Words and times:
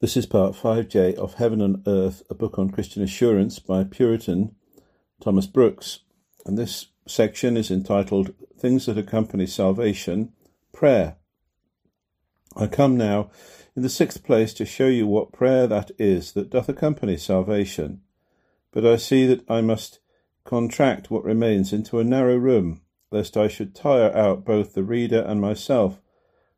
This 0.00 0.16
is 0.16 0.26
part 0.26 0.54
5J 0.54 1.16
of 1.16 1.34
Heaven 1.34 1.60
on 1.60 1.82
Earth, 1.84 2.22
a 2.30 2.34
book 2.34 2.56
on 2.56 2.70
Christian 2.70 3.02
assurance 3.02 3.58
by 3.58 3.82
Puritan 3.82 4.54
Thomas 5.20 5.48
Brooks. 5.48 6.04
And 6.46 6.56
this 6.56 6.86
section 7.08 7.56
is 7.56 7.68
entitled 7.68 8.32
Things 8.56 8.86
That 8.86 8.96
Accompany 8.96 9.44
Salvation 9.46 10.34
Prayer. 10.72 11.16
I 12.56 12.68
come 12.68 12.96
now 12.96 13.32
in 13.74 13.82
the 13.82 13.88
sixth 13.88 14.22
place 14.22 14.54
to 14.54 14.64
show 14.64 14.86
you 14.86 15.08
what 15.08 15.32
prayer 15.32 15.66
that 15.66 15.90
is 15.98 16.30
that 16.34 16.50
doth 16.50 16.68
accompany 16.68 17.16
salvation. 17.16 18.02
But 18.70 18.86
I 18.86 18.98
see 18.98 19.26
that 19.26 19.50
I 19.50 19.62
must 19.62 19.98
contract 20.44 21.10
what 21.10 21.24
remains 21.24 21.72
into 21.72 21.98
a 21.98 22.04
narrow 22.04 22.36
room, 22.36 22.82
lest 23.10 23.36
I 23.36 23.48
should 23.48 23.74
tire 23.74 24.16
out 24.16 24.44
both 24.44 24.74
the 24.74 24.84
reader 24.84 25.22
and 25.22 25.40
myself, 25.40 26.00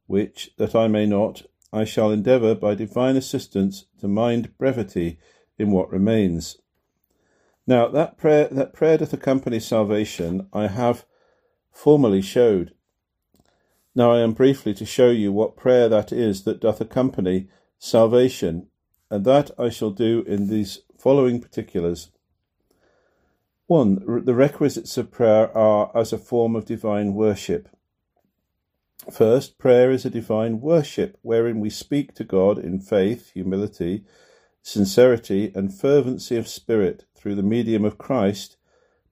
which, 0.07 0.51
that 0.59 0.75
I 0.75 0.89
may 0.89 1.07
not, 1.07 1.45
I 1.73 1.85
shall 1.85 2.11
endeavour 2.11 2.55
by 2.55 2.75
divine 2.75 3.17
assistance 3.17 3.87
to 4.01 4.09
mind 4.09 4.57
brevity 4.59 5.19
in 5.59 5.71
what 5.71 5.93
remains. 5.93 6.59
Now 7.67 7.89
that 7.89 8.19
prayer 8.19 8.49
that 8.51 8.73
prayer 8.73 8.99
doth 8.99 9.13
accompany 9.13 9.61
salvation 9.61 10.49
I 10.53 10.67
have 10.67 11.05
formerly 11.71 12.23
showed. 12.23 12.75
Now 13.95 14.13
I 14.13 14.21
am 14.21 14.33
briefly 14.33 14.75
to 14.75 14.87
show 14.87 15.11
you 15.11 15.33
what 15.33 15.57
prayer 15.57 15.89
that 15.89 16.13
is 16.13 16.45
that 16.45 16.61
doth 16.61 16.81
accompany 16.81 17.49
salvation, 17.79 18.69
and 19.11 19.25
that 19.25 19.51
I 19.59 19.69
shall 19.69 19.91
do 19.91 20.23
in 20.27 20.49
these 20.49 20.81
following 20.99 21.41
particulars. 21.41 22.11
1. 23.67 24.25
The 24.25 24.35
requisites 24.35 24.99
of 24.99 25.11
prayer 25.11 25.57
are 25.57 25.91
as 25.95 26.13
a 26.13 26.19
form 26.19 26.57
of 26.57 26.65
divine 26.65 27.15
worship. 27.15 27.69
First, 29.09 29.57
prayer 29.57 29.91
is 29.91 30.05
a 30.05 30.11
divine 30.11 30.61
worship 30.61 31.17
wherein 31.23 31.59
we 31.61 31.71
speak 31.71 32.15
to 32.15 32.25
God 32.25 32.59
in 32.59 32.81
faith, 32.81 33.31
humility, 33.33 34.05
sincerity, 34.63 35.51
and 35.55 35.73
fervency 35.73 36.37
of 36.37 36.47
spirit 36.47 37.07
through 37.15 37.35
the 37.35 37.43
medium 37.43 37.85
of 37.85 37.97
Christ, 37.97 38.57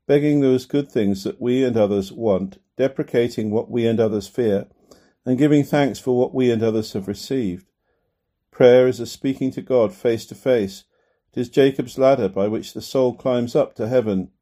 begging 0.07 0.41
those 0.41 0.67
good 0.67 0.93
things 0.93 1.25
that 1.25 1.41
we 1.41 1.65
and 1.65 1.77
others 1.77 2.13
want, 2.13 2.59
deprecating 2.77 3.51
what 3.51 3.71
we 3.71 3.87
and 3.87 3.99
others 3.99 4.29
fear, 4.29 4.67
and 5.25 5.39
giving 5.39 5.65
thanks 5.65 5.99
for 5.99 6.17
what 6.19 6.35
we 6.35 6.51
and 6.51 6.63
others 6.63 6.93
have 6.93 7.09
received. 7.09 7.67
Prayer 8.51 8.89
is 8.89 9.01
a 9.01 9.07
speaking 9.07 9.51
to 9.53 9.63
God 9.63 9.95
face 9.95 10.27
to 10.27 10.35
face. 10.35 10.85
It 11.33 11.41
is 11.41 11.49
Jacob's 11.49 11.97
ladder 11.97 12.29
by 12.29 12.47
which 12.47 12.75
the 12.75 12.83
soul 12.83 13.15
climbs 13.15 13.57
up 13.57 13.75
to 13.77 13.89
heaven. 13.89 14.33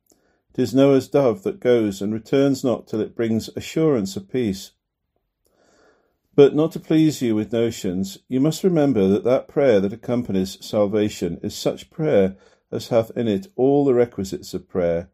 It 0.54 0.60
is 0.60 0.74
Noah's 0.74 1.08
dove 1.08 1.44
that 1.44 1.60
goes 1.60 2.02
and 2.02 2.12
returns 2.12 2.64
not 2.64 2.88
till 2.88 3.00
it 3.00 3.14
brings 3.14 3.48
assurance 3.56 4.16
of 4.16 4.28
peace. 4.28 4.72
But 6.36 6.54
not 6.54 6.72
to 6.72 6.80
please 6.80 7.22
you 7.22 7.34
with 7.34 7.50
notions, 7.50 8.18
you 8.28 8.40
must 8.40 8.62
remember 8.62 9.08
that 9.08 9.24
that 9.24 9.48
prayer 9.48 9.80
that 9.80 9.94
accompanies 9.94 10.64
salvation 10.64 11.40
is 11.42 11.56
such 11.56 11.90
prayer 11.90 12.36
as 12.70 12.88
hath 12.88 13.10
in 13.16 13.26
it 13.26 13.46
all 13.56 13.86
the 13.86 13.94
requisites 13.94 14.52
of 14.52 14.68
prayer. 14.68 15.08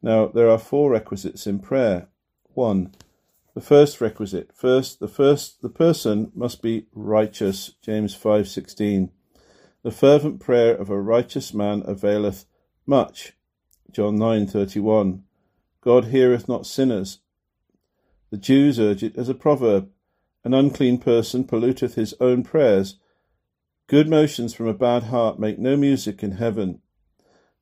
Now 0.00 0.28
there 0.28 0.48
are 0.48 0.58
four 0.58 0.90
requisites 0.90 1.46
in 1.46 1.58
prayer. 1.58 2.08
One, 2.54 2.94
the 3.54 3.60
first 3.60 4.00
requisite. 4.00 4.52
First, 4.54 5.00
the 5.00 5.08
first 5.08 5.60
the 5.60 5.68
person 5.68 6.32
must 6.34 6.62
be 6.62 6.86
righteous. 6.94 7.74
James 7.82 8.14
five 8.14 8.48
sixteen. 8.48 9.10
The 9.82 9.90
fervent 9.90 10.40
prayer 10.40 10.74
of 10.74 10.88
a 10.88 10.98
righteous 10.98 11.52
man 11.52 11.82
availeth 11.84 12.46
much. 12.86 13.34
John 13.92 14.16
nine 14.16 14.46
thirty 14.46 14.80
one. 14.80 15.24
God 15.82 16.06
heareth 16.06 16.48
not 16.48 16.64
sinners. 16.64 17.18
The 18.30 18.38
Jews 18.38 18.80
urge 18.80 19.02
it 19.02 19.18
as 19.18 19.28
a 19.28 19.34
proverb. 19.34 19.90
An 20.44 20.52
unclean 20.52 20.98
person 20.98 21.44
polluteth 21.44 21.94
his 21.94 22.14
own 22.20 22.42
prayers. 22.42 22.96
Good 23.86 24.08
motions 24.08 24.52
from 24.52 24.66
a 24.66 24.74
bad 24.74 25.04
heart 25.04 25.38
make 25.38 25.58
no 25.58 25.76
music 25.76 26.22
in 26.22 26.32
heaven. 26.32 26.80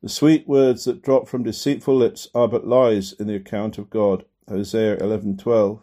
The 0.03 0.09
sweet 0.09 0.49
words 0.49 0.85
that 0.85 1.01
drop 1.01 1.29
from 1.29 1.45
deceitful 1.45 1.97
lips 1.97 2.29
are 2.35 2.49
but 2.49 2.67
lies 2.67 3.13
in 3.13 3.29
the 3.29 3.37
account 3.37 3.79
of 3.79 3.89
God. 3.89 4.25
Hosea 4.49 4.97
11:12. 4.99 5.81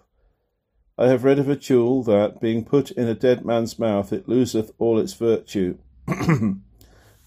I 0.98 1.08
have 1.08 1.24
read 1.24 1.40
of 1.40 1.48
a 1.48 1.56
jewel 1.56 2.04
that, 2.04 2.42
being 2.42 2.66
put 2.66 2.92
in 2.92 3.08
a 3.08 3.16
dead 3.16 3.46
man's 3.46 3.80
mouth, 3.80 4.12
it 4.12 4.28
loseth 4.28 4.74
all 4.78 5.00
its 5.00 5.14
virtue. 5.14 5.78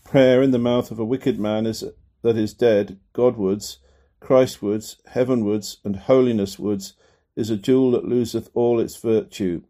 Prayer 0.04 0.42
in 0.42 0.50
the 0.50 0.58
mouth 0.58 0.90
of 0.90 0.98
a 0.98 1.04
wicked 1.06 1.40
man 1.40 1.64
is 1.64 1.82
that 2.20 2.36
is 2.36 2.52
dead, 2.52 2.98
Godwards, 3.14 3.78
Christwards, 4.20 4.98
heavenwards, 5.06 5.78
and 5.82 5.96
holinesswards 5.96 6.92
is 7.36 7.50
a 7.50 7.56
jewel 7.56 7.92
that 7.92 8.04
loseth 8.04 8.50
all 8.54 8.80
its 8.80 8.96
virtue. 8.96 9.62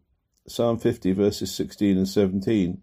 Psalm 0.47 0.77
50, 0.77 1.13
verses 1.13 1.53
16 1.55 1.97
and 1.97 2.07
17. 2.07 2.81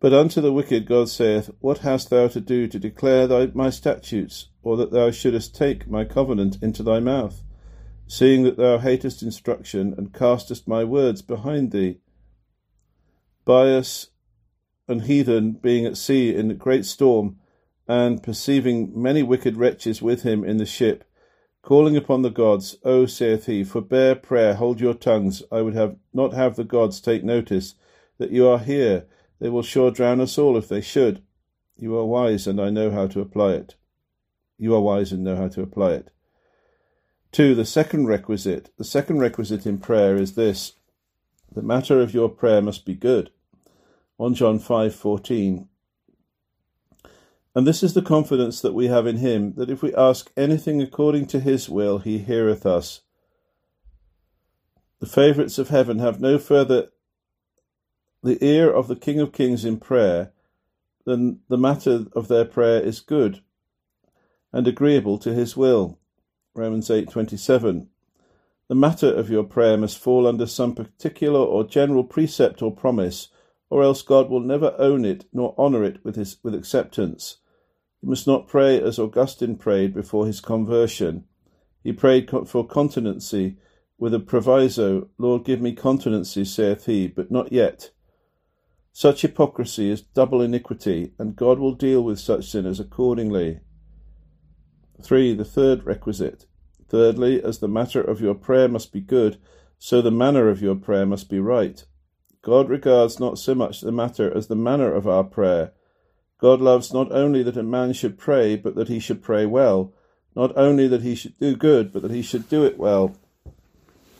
But 0.00 0.12
unto 0.12 0.40
the 0.40 0.52
wicked 0.52 0.86
God 0.86 1.08
saith, 1.08 1.50
What 1.60 1.78
hast 1.78 2.10
thou 2.10 2.26
to 2.28 2.40
do 2.40 2.66
to 2.66 2.78
declare 2.78 3.26
thy, 3.26 3.46
my 3.54 3.70
statutes, 3.70 4.48
or 4.62 4.76
that 4.76 4.90
thou 4.90 5.10
shouldest 5.10 5.54
take 5.54 5.88
my 5.88 6.04
covenant 6.04 6.58
into 6.62 6.82
thy 6.82 6.98
mouth, 6.98 7.42
seeing 8.08 8.42
that 8.42 8.56
thou 8.56 8.78
hatest 8.78 9.22
instruction, 9.22 9.94
and 9.96 10.12
castest 10.12 10.66
my 10.66 10.82
words 10.82 11.22
behind 11.22 11.70
thee? 11.70 12.00
Bias 13.44 14.08
and 14.88 15.02
heathen 15.02 15.52
being 15.52 15.86
at 15.86 15.96
sea 15.96 16.34
in 16.34 16.50
a 16.50 16.54
great 16.54 16.84
storm, 16.84 17.36
and 17.86 18.22
perceiving 18.22 18.90
many 19.00 19.22
wicked 19.22 19.56
wretches 19.56 20.02
with 20.02 20.22
him 20.22 20.42
in 20.42 20.56
the 20.56 20.66
ship, 20.66 21.04
Calling 21.62 21.96
upon 21.96 22.22
the 22.22 22.30
gods, 22.30 22.76
O 22.84 23.06
saith 23.06 23.46
he, 23.46 23.62
forbear 23.62 24.16
prayer, 24.16 24.54
hold 24.54 24.80
your 24.80 24.94
tongues. 24.94 25.44
I 25.52 25.62
would 25.62 25.74
have 25.74 25.96
not 26.12 26.34
have 26.34 26.56
the 26.56 26.64
gods 26.64 27.00
take 27.00 27.22
notice 27.22 27.76
that 28.18 28.32
you 28.32 28.48
are 28.48 28.58
here. 28.58 29.06
They 29.38 29.48
will 29.48 29.62
sure 29.62 29.92
drown 29.92 30.20
us 30.20 30.36
all 30.38 30.56
if 30.56 30.68
they 30.68 30.80
should. 30.80 31.22
You 31.76 31.96
are 31.96 32.04
wise, 32.04 32.48
and 32.48 32.60
I 32.60 32.70
know 32.70 32.90
how 32.90 33.06
to 33.06 33.20
apply 33.20 33.52
it. 33.52 33.76
You 34.58 34.74
are 34.74 34.80
wise 34.80 35.12
and 35.12 35.22
know 35.22 35.36
how 35.36 35.48
to 35.48 35.62
apply 35.62 35.92
it. 35.92 36.10
Two, 37.30 37.54
the 37.54 37.64
second 37.64 38.06
requisite. 38.06 38.70
The 38.76 38.84
second 38.84 39.20
requisite 39.20 39.64
in 39.64 39.78
prayer 39.78 40.16
is 40.16 40.34
this. 40.34 40.74
The 41.54 41.62
matter 41.62 42.00
of 42.00 42.12
your 42.12 42.28
prayer 42.28 42.60
must 42.60 42.84
be 42.84 42.94
good. 42.94 43.30
1 44.16 44.34
John 44.34 44.58
5:14 44.58 45.68
and 47.54 47.66
this 47.66 47.82
is 47.82 47.94
the 47.94 48.02
confidence 48.02 48.60
that 48.60 48.74
we 48.74 48.86
have 48.86 49.06
in 49.06 49.18
him, 49.18 49.54
that 49.54 49.70
if 49.70 49.82
we 49.82 49.94
ask 49.94 50.30
anything 50.36 50.80
according 50.80 51.26
to 51.26 51.40
his 51.40 51.68
will, 51.68 51.98
he 51.98 52.18
heareth 52.18 52.64
us. 52.64 53.02
The 55.00 55.06
favourites 55.06 55.58
of 55.58 55.68
heaven 55.68 55.98
have 55.98 56.20
no 56.20 56.38
further 56.38 56.88
the 58.22 58.42
ear 58.44 58.70
of 58.70 58.86
the 58.86 58.96
King 58.96 59.18
of 59.18 59.32
Kings 59.32 59.64
in 59.64 59.78
prayer 59.78 60.32
than 61.04 61.40
the 61.48 61.58
matter 61.58 62.06
of 62.12 62.28
their 62.28 62.44
prayer 62.44 62.80
is 62.80 63.00
good 63.00 63.42
and 64.52 64.68
agreeable 64.68 65.18
to 65.18 65.34
his 65.34 65.56
will. 65.56 65.98
Romans 66.54 66.88
8:27. 66.88 67.88
The 68.68 68.74
matter 68.74 69.12
of 69.12 69.28
your 69.28 69.44
prayer 69.44 69.76
must 69.76 69.98
fall 69.98 70.26
under 70.26 70.46
some 70.46 70.74
particular 70.74 71.40
or 71.40 71.64
general 71.64 72.04
precept 72.04 72.62
or 72.62 72.74
promise, 72.74 73.28
or 73.68 73.82
else 73.82 74.02
God 74.02 74.30
will 74.30 74.40
never 74.40 74.74
own 74.78 75.04
it 75.04 75.24
nor 75.32 75.54
honour 75.58 75.82
it 75.82 76.04
with 76.04 76.14
his 76.14 76.36
with 76.42 76.54
acceptance. 76.54 77.38
You 78.02 78.08
must 78.08 78.26
not 78.26 78.48
pray 78.48 78.80
as 78.80 78.98
Augustine 78.98 79.56
prayed 79.56 79.94
before 79.94 80.26
his 80.26 80.40
conversion. 80.40 81.24
He 81.84 81.92
prayed 81.92 82.28
for 82.28 82.66
continency 82.66 83.56
with 83.96 84.12
a 84.12 84.18
proviso, 84.18 85.08
Lord, 85.18 85.44
give 85.44 85.60
me 85.60 85.72
continency, 85.72 86.44
saith 86.44 86.86
he, 86.86 87.06
but 87.06 87.30
not 87.30 87.52
yet. 87.52 87.90
Such 88.92 89.22
hypocrisy 89.22 89.90
is 89.90 90.02
double 90.02 90.42
iniquity, 90.42 91.14
and 91.18 91.36
God 91.36 91.60
will 91.60 91.74
deal 91.74 92.02
with 92.02 92.18
such 92.18 92.50
sinners 92.50 92.80
accordingly. 92.80 93.60
3. 95.00 95.34
The 95.34 95.44
third 95.44 95.86
requisite. 95.86 96.46
Thirdly, 96.88 97.42
as 97.42 97.60
the 97.60 97.68
matter 97.68 98.02
of 98.02 98.20
your 98.20 98.34
prayer 98.34 98.68
must 98.68 98.92
be 98.92 99.00
good, 99.00 99.38
so 99.78 100.02
the 100.02 100.10
manner 100.10 100.48
of 100.48 100.60
your 100.60 100.74
prayer 100.74 101.06
must 101.06 101.30
be 101.30 101.38
right. 101.38 101.84
God 102.42 102.68
regards 102.68 103.20
not 103.20 103.38
so 103.38 103.54
much 103.54 103.80
the 103.80 103.92
matter 103.92 104.36
as 104.36 104.48
the 104.48 104.56
manner 104.56 104.92
of 104.92 105.06
our 105.06 105.24
prayer, 105.24 105.72
God 106.42 106.60
loves 106.60 106.92
not 106.92 107.12
only 107.12 107.44
that 107.44 107.56
a 107.56 107.62
man 107.62 107.92
should 107.92 108.18
pray, 108.18 108.56
but 108.56 108.74
that 108.74 108.88
he 108.88 108.98
should 108.98 109.22
pray 109.22 109.46
well, 109.46 109.92
not 110.34 110.52
only 110.56 110.88
that 110.88 111.02
he 111.02 111.14
should 111.14 111.38
do 111.38 111.54
good, 111.54 111.92
but 111.92 112.02
that 112.02 112.10
he 112.10 112.20
should 112.20 112.48
do 112.48 112.64
it 112.64 112.76
well. 112.76 113.14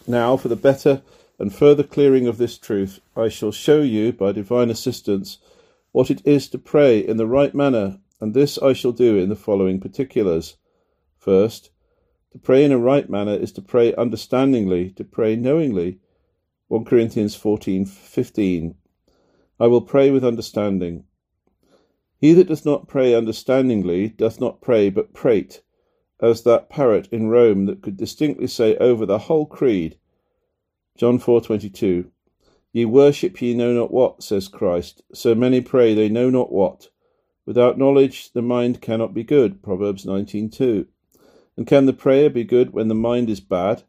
Now, 0.06 0.36
for 0.36 0.46
the 0.46 0.54
better 0.54 1.02
and 1.40 1.52
further 1.52 1.82
clearing 1.82 2.28
of 2.28 2.38
this 2.38 2.58
truth, 2.58 3.00
I 3.16 3.28
shall 3.28 3.50
show 3.50 3.80
you, 3.80 4.12
by 4.12 4.30
divine 4.30 4.70
assistance, 4.70 5.38
what 5.90 6.12
it 6.12 6.24
is 6.24 6.46
to 6.50 6.58
pray 6.58 7.00
in 7.00 7.16
the 7.16 7.26
right 7.26 7.52
manner, 7.56 7.98
and 8.20 8.34
this 8.34 8.56
I 8.56 8.72
shall 8.72 8.92
do 8.92 9.18
in 9.18 9.28
the 9.28 9.34
following 9.34 9.80
particulars. 9.80 10.54
First, 11.18 11.70
to 12.30 12.38
pray 12.38 12.64
in 12.64 12.70
a 12.70 12.78
right 12.78 13.10
manner 13.10 13.34
is 13.34 13.50
to 13.54 13.62
pray 13.62 13.96
understandingly, 13.96 14.90
to 14.90 15.02
pray 15.02 15.34
knowingly. 15.34 15.98
1 16.68 16.84
Corinthians 16.84 17.34
14:15. 17.34 18.76
I 19.58 19.66
will 19.66 19.80
pray 19.80 20.12
with 20.12 20.24
understanding. 20.24 21.02
He 22.22 22.34
that 22.34 22.46
doth 22.46 22.64
not 22.64 22.86
pray 22.86 23.16
understandingly 23.16 24.10
doth 24.10 24.40
not 24.40 24.60
pray 24.60 24.90
but 24.90 25.12
prate, 25.12 25.60
as 26.20 26.44
that 26.44 26.70
parrot 26.70 27.08
in 27.10 27.26
Rome 27.26 27.66
that 27.66 27.82
could 27.82 27.96
distinctly 27.96 28.46
say 28.46 28.76
over 28.76 29.04
the 29.04 29.18
whole 29.18 29.44
creed. 29.44 29.98
John 30.96 31.18
4:22. 31.18 32.12
Ye 32.72 32.84
worship 32.84 33.42
ye 33.42 33.54
know 33.54 33.72
not 33.72 33.90
what, 33.90 34.22
says 34.22 34.46
Christ. 34.46 35.02
So 35.12 35.34
many 35.34 35.60
pray 35.60 35.94
they 35.94 36.08
know 36.08 36.30
not 36.30 36.52
what. 36.52 36.90
Without 37.44 37.76
knowledge 37.76 38.32
the 38.32 38.40
mind 38.40 38.80
cannot 38.80 39.12
be 39.12 39.24
good. 39.24 39.60
Proverbs 39.60 40.04
19.2. 40.04 40.86
And 41.56 41.66
can 41.66 41.86
the 41.86 41.92
prayer 41.92 42.30
be 42.30 42.44
good 42.44 42.72
when 42.72 42.86
the 42.86 42.94
mind 42.94 43.30
is 43.30 43.40
bad? 43.40 43.82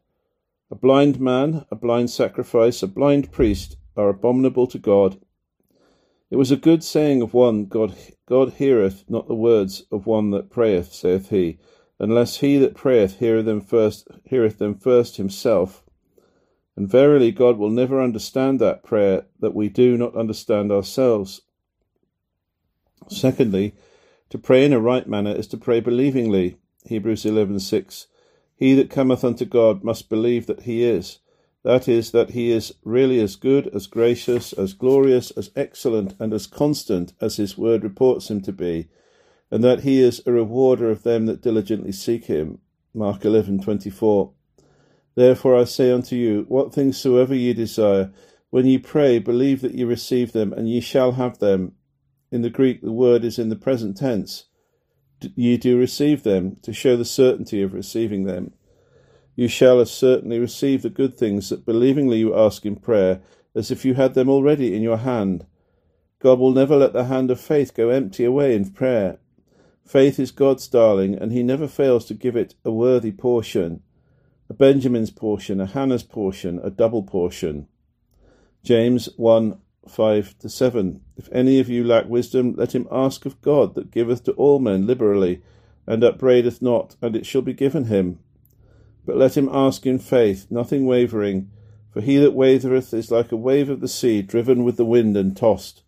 A 0.72 0.74
blind 0.74 1.20
man, 1.20 1.66
a 1.70 1.76
blind 1.76 2.10
sacrifice, 2.10 2.82
a 2.82 2.88
blind 2.88 3.30
priest 3.30 3.76
are 3.96 4.08
abominable 4.08 4.66
to 4.66 4.78
God. 4.80 5.20
It 6.30 6.36
was 6.36 6.50
a 6.50 6.56
good 6.56 6.82
saying 6.82 7.22
of 7.22 7.34
one, 7.34 7.66
God, 7.66 7.94
God 8.26 8.54
heareth 8.54 9.04
not 9.08 9.28
the 9.28 9.34
words 9.34 9.84
of 9.92 10.06
one 10.06 10.30
that 10.30 10.50
prayeth, 10.50 10.92
saith 10.92 11.30
he, 11.30 11.58
unless 11.98 12.38
he 12.38 12.56
that 12.58 12.74
prayeth 12.74 13.18
heareth 13.18 13.46
them 13.46 13.60
first, 13.60 14.08
heareth 14.24 14.58
them 14.58 14.74
first 14.74 15.16
himself. 15.16 15.84
And 16.76 16.88
verily 16.88 17.30
God 17.30 17.56
will 17.56 17.70
never 17.70 18.02
understand 18.02 18.58
that 18.60 18.82
prayer 18.82 19.26
that 19.38 19.54
we 19.54 19.68
do 19.68 19.96
not 19.96 20.16
understand 20.16 20.72
ourselves. 20.72 21.42
Secondly, 23.08 23.74
to 24.30 24.38
pray 24.38 24.64
in 24.64 24.72
a 24.72 24.80
right 24.80 25.06
manner 25.06 25.30
is 25.30 25.46
to 25.48 25.56
pray 25.56 25.80
believingly. 25.80 26.56
Hebrews 26.86 27.24
11:6. 27.24 28.06
He 28.56 28.74
that 28.74 28.90
cometh 28.90 29.24
unto 29.24 29.44
God 29.44 29.84
must 29.84 30.08
believe 30.08 30.46
that 30.46 30.62
he 30.62 30.82
is, 30.82 31.18
that 31.64 31.88
is, 31.88 32.10
that 32.10 32.30
he 32.30 32.50
is 32.50 32.74
really 32.84 33.18
as 33.20 33.36
good, 33.36 33.74
as 33.74 33.86
gracious, 33.86 34.52
as 34.52 34.74
glorious, 34.74 35.30
as 35.30 35.50
excellent, 35.56 36.14
and 36.20 36.32
as 36.32 36.46
constant 36.46 37.14
as 37.22 37.36
his 37.36 37.56
word 37.56 37.82
reports 37.82 38.30
him 38.30 38.42
to 38.42 38.52
be, 38.52 38.88
and 39.50 39.64
that 39.64 39.80
he 39.80 40.00
is 40.00 40.22
a 40.26 40.32
rewarder 40.32 40.90
of 40.90 41.04
them 41.04 41.24
that 41.26 41.40
diligently 41.40 41.90
seek 41.90 42.26
him. 42.26 42.58
Mark 42.92 43.22
11:24. 43.22 44.30
Therefore 45.14 45.56
I 45.56 45.64
say 45.64 45.90
unto 45.90 46.14
you, 46.16 46.44
what 46.48 46.74
things 46.74 46.98
soever 46.98 47.34
ye 47.34 47.54
desire, 47.54 48.12
when 48.50 48.66
ye 48.66 48.76
pray, 48.76 49.18
believe 49.18 49.62
that 49.62 49.74
ye 49.74 49.84
receive 49.84 50.32
them, 50.32 50.52
and 50.52 50.68
ye 50.68 50.80
shall 50.80 51.12
have 51.12 51.38
them. 51.38 51.72
In 52.30 52.42
the 52.42 52.50
Greek, 52.50 52.82
the 52.82 52.92
word 52.92 53.24
is 53.24 53.38
in 53.38 53.48
the 53.48 53.56
present 53.56 53.96
tense. 53.96 54.44
Ye 55.34 55.56
do 55.56 55.78
receive 55.78 56.24
them, 56.24 56.56
to 56.60 56.74
show 56.74 56.94
the 56.94 57.06
certainty 57.06 57.62
of 57.62 57.72
receiving 57.72 58.24
them 58.24 58.52
you 59.36 59.48
shall 59.48 59.80
as 59.80 59.90
certainly 59.90 60.38
receive 60.38 60.82
the 60.82 60.90
good 60.90 61.14
things 61.16 61.48
that 61.48 61.66
believingly 61.66 62.18
you 62.18 62.36
ask 62.36 62.64
in 62.64 62.76
prayer, 62.76 63.20
as 63.54 63.70
if 63.70 63.84
you 63.84 63.94
had 63.94 64.14
them 64.14 64.28
already 64.28 64.74
in 64.74 64.82
your 64.82 64.98
hand. 64.98 65.46
God 66.18 66.38
will 66.38 66.52
never 66.52 66.76
let 66.76 66.92
the 66.92 67.04
hand 67.04 67.30
of 67.30 67.40
faith 67.40 67.74
go 67.74 67.90
empty 67.90 68.24
away 68.24 68.54
in 68.54 68.70
prayer. 68.70 69.18
Faith 69.84 70.18
is 70.18 70.30
God's 70.30 70.66
darling, 70.66 71.14
and 71.14 71.32
he 71.32 71.42
never 71.42 71.68
fails 71.68 72.06
to 72.06 72.14
give 72.14 72.36
it 72.36 72.54
a 72.64 72.70
worthy 72.70 73.12
portion, 73.12 73.82
a 74.48 74.54
Benjamin's 74.54 75.10
portion, 75.10 75.60
a 75.60 75.66
Hannah's 75.66 76.02
portion, 76.02 76.58
a 76.62 76.70
double 76.70 77.02
portion. 77.02 77.66
James 78.62 79.08
1 79.16 79.60
5 79.86 80.38
to 80.38 80.48
7. 80.48 81.00
If 81.16 81.28
any 81.30 81.60
of 81.60 81.68
you 81.68 81.84
lack 81.84 82.08
wisdom, 82.08 82.54
let 82.56 82.74
him 82.74 82.88
ask 82.90 83.26
of 83.26 83.40
God, 83.42 83.74
that 83.74 83.90
giveth 83.90 84.24
to 84.24 84.32
all 84.32 84.58
men 84.58 84.86
liberally, 84.86 85.42
and 85.86 86.02
upbraideth 86.02 86.62
not, 86.62 86.96
and 87.02 87.14
it 87.14 87.26
shall 87.26 87.42
be 87.42 87.52
given 87.52 87.84
him. 87.84 88.18
But 89.06 89.16
let 89.16 89.36
him 89.36 89.48
ask 89.52 89.86
in 89.86 89.98
faith, 89.98 90.46
nothing 90.50 90.86
wavering. 90.86 91.50
For 91.90 92.00
he 92.00 92.16
that 92.16 92.34
wavereth 92.34 92.92
is 92.92 93.10
like 93.10 93.30
a 93.30 93.36
wave 93.36 93.70
of 93.70 93.80
the 93.80 93.88
sea, 93.88 94.22
driven 94.22 94.64
with 94.64 94.76
the 94.76 94.84
wind 94.84 95.16
and 95.16 95.36
tossed. 95.36 95.82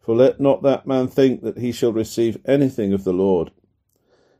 For 0.00 0.14
let 0.14 0.40
not 0.40 0.62
that 0.62 0.86
man 0.86 1.08
think 1.08 1.42
that 1.42 1.58
he 1.58 1.72
shall 1.72 1.92
receive 1.92 2.40
anything 2.44 2.92
of 2.92 3.04
the 3.04 3.12
Lord. 3.12 3.50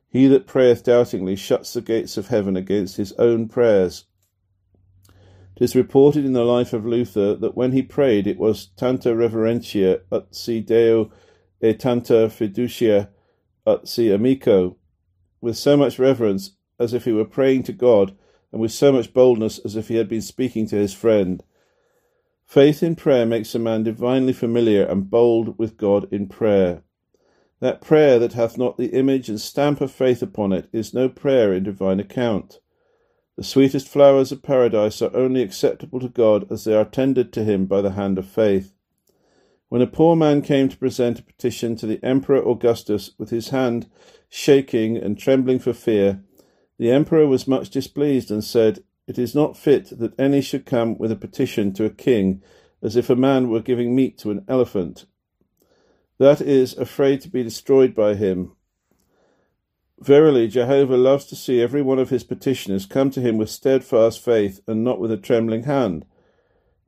He 0.09 0.26
that 0.26 0.47
prayeth 0.47 0.85
doubtingly 0.85 1.37
shuts 1.37 1.73
the 1.73 1.81
gates 1.81 2.17
of 2.17 2.29
heaven 2.29 2.56
against 2.56 2.99
his 2.99 3.12
own 3.14 3.49
prayers. 3.49 4.05
It 5.56 5.65
is 5.65 5.75
reported 5.76 6.25
in 6.25 6.35
the 6.35 6.44
life 6.44 6.73
of 6.73 6.85
Luther 6.85 7.35
that 7.37 7.56
when 7.56 7.73
he 7.73 7.82
prayed 7.82 8.26
it 8.26 8.38
was 8.38 8.67
tanta 8.76 9.15
reverentia 9.15 10.03
ut 10.11 10.35
si 10.35 10.61
Deo 10.61 11.11
e 11.62 11.73
tanta 11.73 12.29
fiducia 12.29 13.08
ut 13.67 13.88
si 13.88 14.11
amico, 14.11 14.76
with 15.41 15.56
so 15.56 15.76
much 15.76 15.99
reverence 15.99 16.50
as 16.82 16.93
if 16.93 17.05
he 17.05 17.12
were 17.12 17.25
praying 17.25 17.62
to 17.64 17.73
God, 17.73 18.17
and 18.50 18.61
with 18.61 18.73
so 18.73 18.93
much 18.93 19.14
boldness 19.14 19.58
as 19.61 19.76
if 19.76 19.88
he 19.88 19.96
had 19.96 20.08
been 20.08 20.20
speaking 20.20 20.67
to 20.69 20.76
his 20.76 20.93
friend. 20.93 21.43
Faith 22.44 22.82
in 22.82 22.96
prayer 22.96 23.25
makes 23.25 23.55
a 23.55 23.58
man 23.58 23.82
divinely 23.82 24.32
familiar 24.32 24.84
and 24.84 25.08
bold 25.08 25.58
with 25.58 25.79
God 25.79 26.06
in 26.12 26.29
prayer. 26.29 26.82
That 27.61 27.81
prayer 27.81 28.19
that 28.19 28.34
hath 28.34 28.58
not 28.58 28.76
the 28.76 28.88
image 28.88 29.29
and 29.29 29.40
stamp 29.40 29.81
of 29.81 29.93
faith 29.93 30.20
upon 30.20 30.52
it 30.52 30.69
is 30.73 30.93
no 30.93 31.08
prayer 31.08 31.55
in 31.55 31.62
divine 31.62 32.00
account. 32.00 32.58
The 33.37 33.44
sweetest 33.44 33.88
flowers 33.88 34.32
of 34.32 34.43
paradise 34.43 35.00
are 35.00 35.17
only 35.17 35.40
acceptable 35.43 36.00
to 36.00 36.08
God 36.08 36.50
as 36.52 36.64
they 36.64 36.75
are 36.75 36.84
tended 36.84 37.32
to 37.32 37.44
him 37.44 37.64
by 37.67 37.81
the 37.81 37.93
hand 37.93 38.19
of 38.19 38.26
faith. 38.26 38.75
When 39.69 39.81
a 39.81 39.87
poor 39.87 40.14
man 40.17 40.43
came 40.43 40.69
to 40.69 40.76
present 40.76 41.20
a 41.20 41.23
petition 41.23 41.76
to 41.76 41.87
the 41.87 42.05
Emperor 42.05 42.46
Augustus 42.46 43.12
with 43.17 43.31
his 43.31 43.49
hand 43.49 43.88
shaking 44.29 44.99
and 44.99 45.17
trembling 45.17 45.61
for 45.61 45.73
fear, 45.73 46.23
the 46.78 46.90
emperor 46.90 47.26
was 47.26 47.46
much 47.46 47.70
displeased 47.70 48.30
and 48.30 48.42
said, 48.42 48.82
It 49.06 49.19
is 49.19 49.34
not 49.34 49.56
fit 49.56 49.98
that 49.98 50.19
any 50.19 50.40
should 50.40 50.66
come 50.66 50.98
with 50.98 51.12
a 51.12 51.16
petition 51.16 51.72
to 51.74 51.84
a 51.84 51.90
king 51.90 52.42
as 52.82 52.96
if 52.96 53.08
a 53.08 53.16
man 53.16 53.48
were 53.48 53.60
giving 53.60 53.94
meat 53.94 54.19
to 54.19 54.30
an 54.30 54.44
elephant. 54.48 55.06
That 56.19 56.40
is, 56.40 56.76
afraid 56.76 57.20
to 57.22 57.28
be 57.28 57.42
destroyed 57.42 57.94
by 57.94 58.14
him. 58.14 58.52
Verily, 60.00 60.48
Jehovah 60.48 60.96
loves 60.96 61.26
to 61.26 61.36
see 61.36 61.60
every 61.60 61.80
one 61.80 62.00
of 62.00 62.10
his 62.10 62.24
petitioners 62.24 62.86
come 62.86 63.10
to 63.10 63.20
him 63.20 63.38
with 63.38 63.50
steadfast 63.50 64.19
faith 64.22 64.60
and 64.66 64.82
not 64.82 64.98
with 64.98 65.12
a 65.12 65.16
trembling 65.16 65.62
hand. 65.62 66.04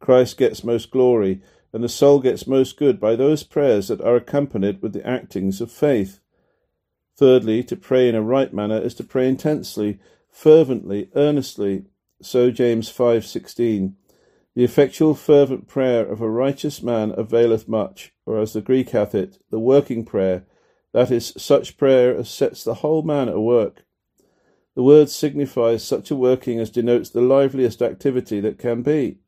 Christ 0.00 0.36
gets 0.36 0.64
most 0.64 0.90
glory, 0.90 1.40
and 1.72 1.82
the 1.82 1.88
soul 1.88 2.19
gets 2.19 2.46
most 2.46 2.76
good 2.76 2.98
by 2.98 3.14
those 3.14 3.44
prayers 3.44 3.88
that 3.88 4.00
are 4.00 4.16
accompanied 4.16 4.82
with 4.82 4.92
the 4.92 5.06
actings 5.06 5.60
of 5.60 5.70
faith. 5.70 6.20
Thirdly, 7.16 7.62
to 7.64 7.76
pray 7.76 8.08
in 8.08 8.14
a 8.14 8.22
right 8.22 8.52
manner 8.52 8.78
is 8.78 8.94
to 8.94 9.05
pray 9.05 9.28
intensely, 9.28 10.00
fervently, 10.31 11.11
earnestly. 11.14 11.84
So 12.20 12.50
James 12.50 12.88
5:16. 12.88 13.96
The 14.55 14.64
effectual 14.64 15.14
fervent 15.14 15.66
prayer 15.66 16.05
of 16.06 16.20
a 16.20 16.31
righteous 16.31 16.82
man 16.82 17.12
availeth 17.16 17.69
much, 17.69 18.12
or 18.25 18.38
as 18.38 18.52
the 18.52 18.61
Greek 18.61 18.90
hath 18.90 19.14
it, 19.14 19.38
the 19.50 19.58
working 19.58 20.05
prayer, 20.05 20.46
that 20.93 21.11
is, 21.11 21.32
such 21.37 21.76
prayer 21.76 22.16
as 22.16 22.28
sets 22.28 22.62
the 22.62 22.75
whole 22.75 23.02
man 23.02 23.28
at 23.28 23.40
work. 23.40 23.84
The 24.75 24.82
word 24.82 25.08
signifies 25.08 25.84
such 25.84 26.10
a 26.10 26.17
working 26.17 26.58
as 26.58 26.70
denotes 26.70 27.10
the 27.10 27.20
liveliest 27.20 27.82
activity 27.82 28.40
that 28.40 28.58
can 28.58 28.82
be. 28.82 29.19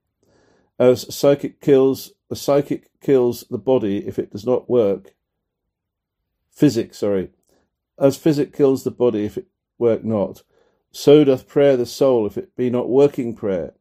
As 0.78 1.12
psychic 1.14 1.60
kills, 1.60 2.12
a 2.30 2.36
psychic 2.36 2.90
kills 3.00 3.44
the 3.50 3.58
body 3.58 4.06
if 4.06 4.18
it 4.18 4.30
does 4.30 4.44
not 4.44 4.68
work. 4.68 5.14
Physics, 6.50 6.99
sorry. 6.99 7.30
As 7.98 8.16
physic 8.16 8.52
kills 8.52 8.84
the 8.84 8.90
body 8.90 9.24
if 9.24 9.38
it 9.38 9.46
work 9.78 10.04
not, 10.04 10.42
so 10.90 11.24
doth 11.24 11.48
prayer 11.48 11.76
the 11.76 11.86
soul 11.86 12.26
if 12.26 12.36
it 12.36 12.54
be 12.56 12.70
not 12.70 12.88
working 12.88 13.34
prayer. 13.34 13.74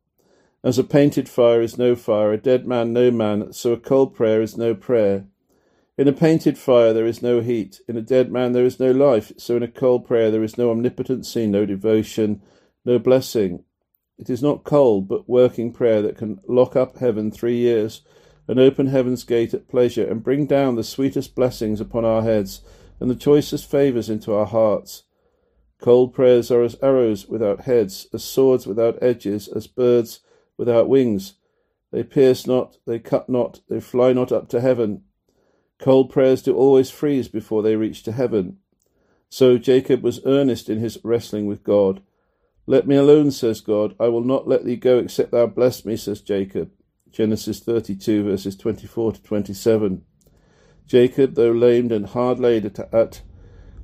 As 0.64 0.80
a 0.80 0.84
painted 0.84 1.30
fire 1.30 1.62
is 1.62 1.78
no 1.78 1.96
fire, 1.96 2.32
a 2.32 2.38
dead 2.38 2.66
man 2.66 2.92
no 2.94 3.12
man, 3.12 3.54
so 3.54 3.74
a 3.74 3.78
cold 3.78 4.16
prayer 4.16 4.42
is 4.42 4.58
no 4.58 4.74
prayer. 4.74 5.26
In 5.98 6.08
a 6.08 6.14
painted 6.14 6.58
fire 6.58 6.92
there 6.92 7.06
is 7.06 7.22
no 7.22 7.42
heat, 7.42 7.82
in 7.88 7.98
a 7.98 8.02
dead 8.02 8.32
man 8.32 8.54
there 8.54 8.66
is 8.66 8.80
no 8.80 8.92
life, 8.92 9.32
so 9.38 9.58
in 9.58 9.64
a 9.64 9.68
cold 9.68 10.08
prayer 10.08 10.32
there 10.32 10.44
is 10.44 10.58
no 10.58 10.72
omnipotency, 10.72 11.46
no 11.46 11.66
devotion, 11.66 12.42
no 12.84 12.98
blessing. 12.98 13.64
It 14.18 14.30
is 14.30 14.42
not 14.42 14.64
cold, 14.64 15.08
but 15.08 15.30
working 15.30 15.72
prayer 15.72 16.02
that 16.02 16.18
can 16.18 16.40
lock 16.48 16.76
up 16.76 16.98
heaven 16.98 17.32
three 17.32 17.58
years 17.58 18.02
and 18.48 18.60
open 18.60 18.88
heaven's 18.88 19.24
gate 19.24 19.54
at 19.54 19.68
pleasure 19.68 20.08
and 20.08 20.24
bring 20.24 20.46
down 20.46 20.76
the 20.76 20.84
sweetest 20.84 21.36
blessings 21.36 21.82
upon 21.82 22.06
our 22.06 22.22
heads 22.22 22.62
and 23.00 23.10
the 23.10 23.16
choicest 23.16 23.70
favours 23.70 24.10
into 24.10 24.34
our 24.34 24.46
hearts. 24.46 25.04
Cold 25.80 26.14
prayers 26.14 26.50
are 26.52 26.64
as 26.64 26.78
arrows 26.82 27.28
without 27.28 27.62
heads, 27.62 28.08
as 28.14 28.24
swords 28.24 28.66
without 28.66 28.98
edges, 29.02 29.48
as 29.48 29.68
birds 29.68 30.22
without 30.58 30.90
wings. 30.90 31.34
They 31.92 32.04
pierce 32.04 32.48
not, 32.48 32.78
they 32.86 33.00
cut 33.00 33.30
not, 33.30 33.62
they 33.70 33.80
fly 33.80 34.14
not 34.14 34.32
up 34.32 34.50
to 34.50 34.62
heaven. 34.62 35.04
Cold 35.80 36.10
prayers 36.10 36.42
do 36.42 36.56
always 36.56 36.90
freeze 36.90 37.28
before 37.28 37.62
they 37.62 37.76
reach 37.76 38.04
to 38.04 38.12
heaven. 38.12 38.58
So 39.30 39.58
Jacob 39.58 40.02
was 40.02 40.26
earnest 40.26 40.70
in 40.70 40.80
his 40.80 40.98
wrestling 41.04 41.46
with 41.46 41.64
God. 41.64 42.02
Let 42.68 42.88
me 42.88 42.96
alone, 42.96 43.32
says 43.32 43.62
God. 43.62 43.96
I 44.00 44.08
will 44.08 44.24
not 44.24 44.48
let 44.48 44.66
thee 44.66 44.78
go 44.78 44.98
except 44.98 45.32
thou 45.32 45.46
bless 45.46 45.86
me, 45.86 45.98
says 45.98 46.22
Jacob. 46.22 46.72
Genesis 47.12 47.60
32, 47.60 48.24
verses 48.24 48.56
24 48.56 49.14
to 49.14 49.24
27. 49.24 50.04
Jacob, 50.88 51.36
though 51.36 51.52
lamed 51.52 51.92
and 51.92 52.08
hard 52.08 52.40
laid 52.40 52.66
at, 52.66 53.22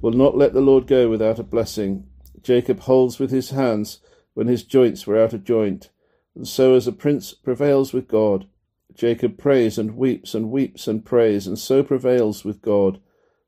will 0.02 0.12
not 0.12 0.38
let 0.38 0.54
the 0.54 0.62
Lord 0.62 0.88
go 0.88 1.10
without 1.10 1.40
a 1.40 1.44
blessing. 1.44 2.08
Jacob 2.42 2.82
holds 2.82 3.20
with 3.20 3.32
his 3.32 3.52
hands 3.52 4.00
when 4.34 4.48
his 4.48 4.64
joints 4.64 5.06
were 5.06 5.20
out 5.20 5.34
of 5.34 5.44
joint, 5.44 5.90
and 6.36 6.48
so 6.48 6.76
as 6.76 6.88
a 6.88 6.92
prince 6.92 7.34
prevails 7.34 7.94
with 7.94 8.08
God. 8.08 8.48
Jacob 8.94 9.38
prays 9.38 9.78
and 9.78 9.96
weeps 9.96 10.34
and 10.34 10.52
weeps 10.52 10.88
and 10.88 11.06
prays, 11.06 11.48
and 11.48 11.58
so 11.58 11.84
prevails 11.84 12.44
with 12.44 12.62
God. 12.62 13.00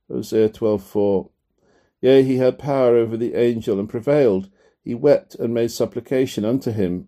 Hosea 0.10 0.50
12:4. 0.50 1.30
Yea, 2.02 2.24
he 2.24 2.38
had 2.38 2.60
power 2.60 2.96
over 2.96 3.16
the 3.16 3.36
angel 3.36 3.80
and 3.80 3.90
prevailed. 3.90 4.50
He 4.84 4.94
wept 4.94 5.36
and 5.36 5.54
made 5.54 5.72
supplication 5.72 6.44
unto 6.44 6.72
him. 6.72 7.08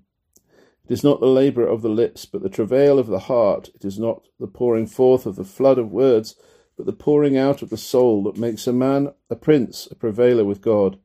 It 0.88 0.94
is 0.94 1.04
not 1.04 1.20
the 1.20 1.26
labour 1.26 1.66
of 1.66 1.82
the 1.82 1.90
lips, 1.90 2.26
but 2.26 2.44
the 2.44 2.50
travail 2.50 3.00
of 3.00 3.08
the 3.08 3.20
heart. 3.20 3.70
It 3.74 3.84
is 3.84 3.98
not 3.98 4.28
the 4.40 4.48
pouring 4.48 4.86
forth 4.86 5.26
of 5.26 5.36
the 5.36 5.44
flood 5.44 5.80
of 5.80 5.92
words, 5.92 6.36
but 6.78 6.86
the 6.86 6.94
pouring 6.94 7.38
out 7.38 7.62
of 7.62 7.70
the 7.70 7.78
soul 7.78 8.24
that 8.24 8.38
makes 8.38 8.68
a 8.68 8.74
man 8.74 9.14
a 9.30 9.36
prince, 9.36 9.88
a 9.90 9.96
prevailer 9.96 10.46
with 10.46 10.62
God. 10.62 11.00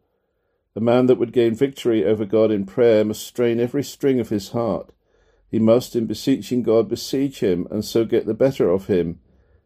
The 0.74 0.80
man 0.80 1.06
that 1.06 1.18
would 1.18 1.32
gain 1.32 1.54
victory 1.54 2.04
over 2.04 2.24
God 2.26 2.50
in 2.50 2.66
prayer 2.66 3.04
must 3.04 3.26
strain 3.26 3.58
every 3.58 3.82
string 3.82 4.20
of 4.20 4.28
his 4.28 4.50
heart. 4.50 4.92
He 5.50 5.58
must, 5.58 5.96
in 5.96 6.06
beseeching 6.06 6.62
God, 6.62 6.88
besiege 6.88 7.40
him, 7.40 7.66
and 7.70 7.84
so 7.84 8.04
get 8.04 8.26
the 8.26 8.34
better 8.34 8.70
of 8.70 8.86
him. 8.86 9.20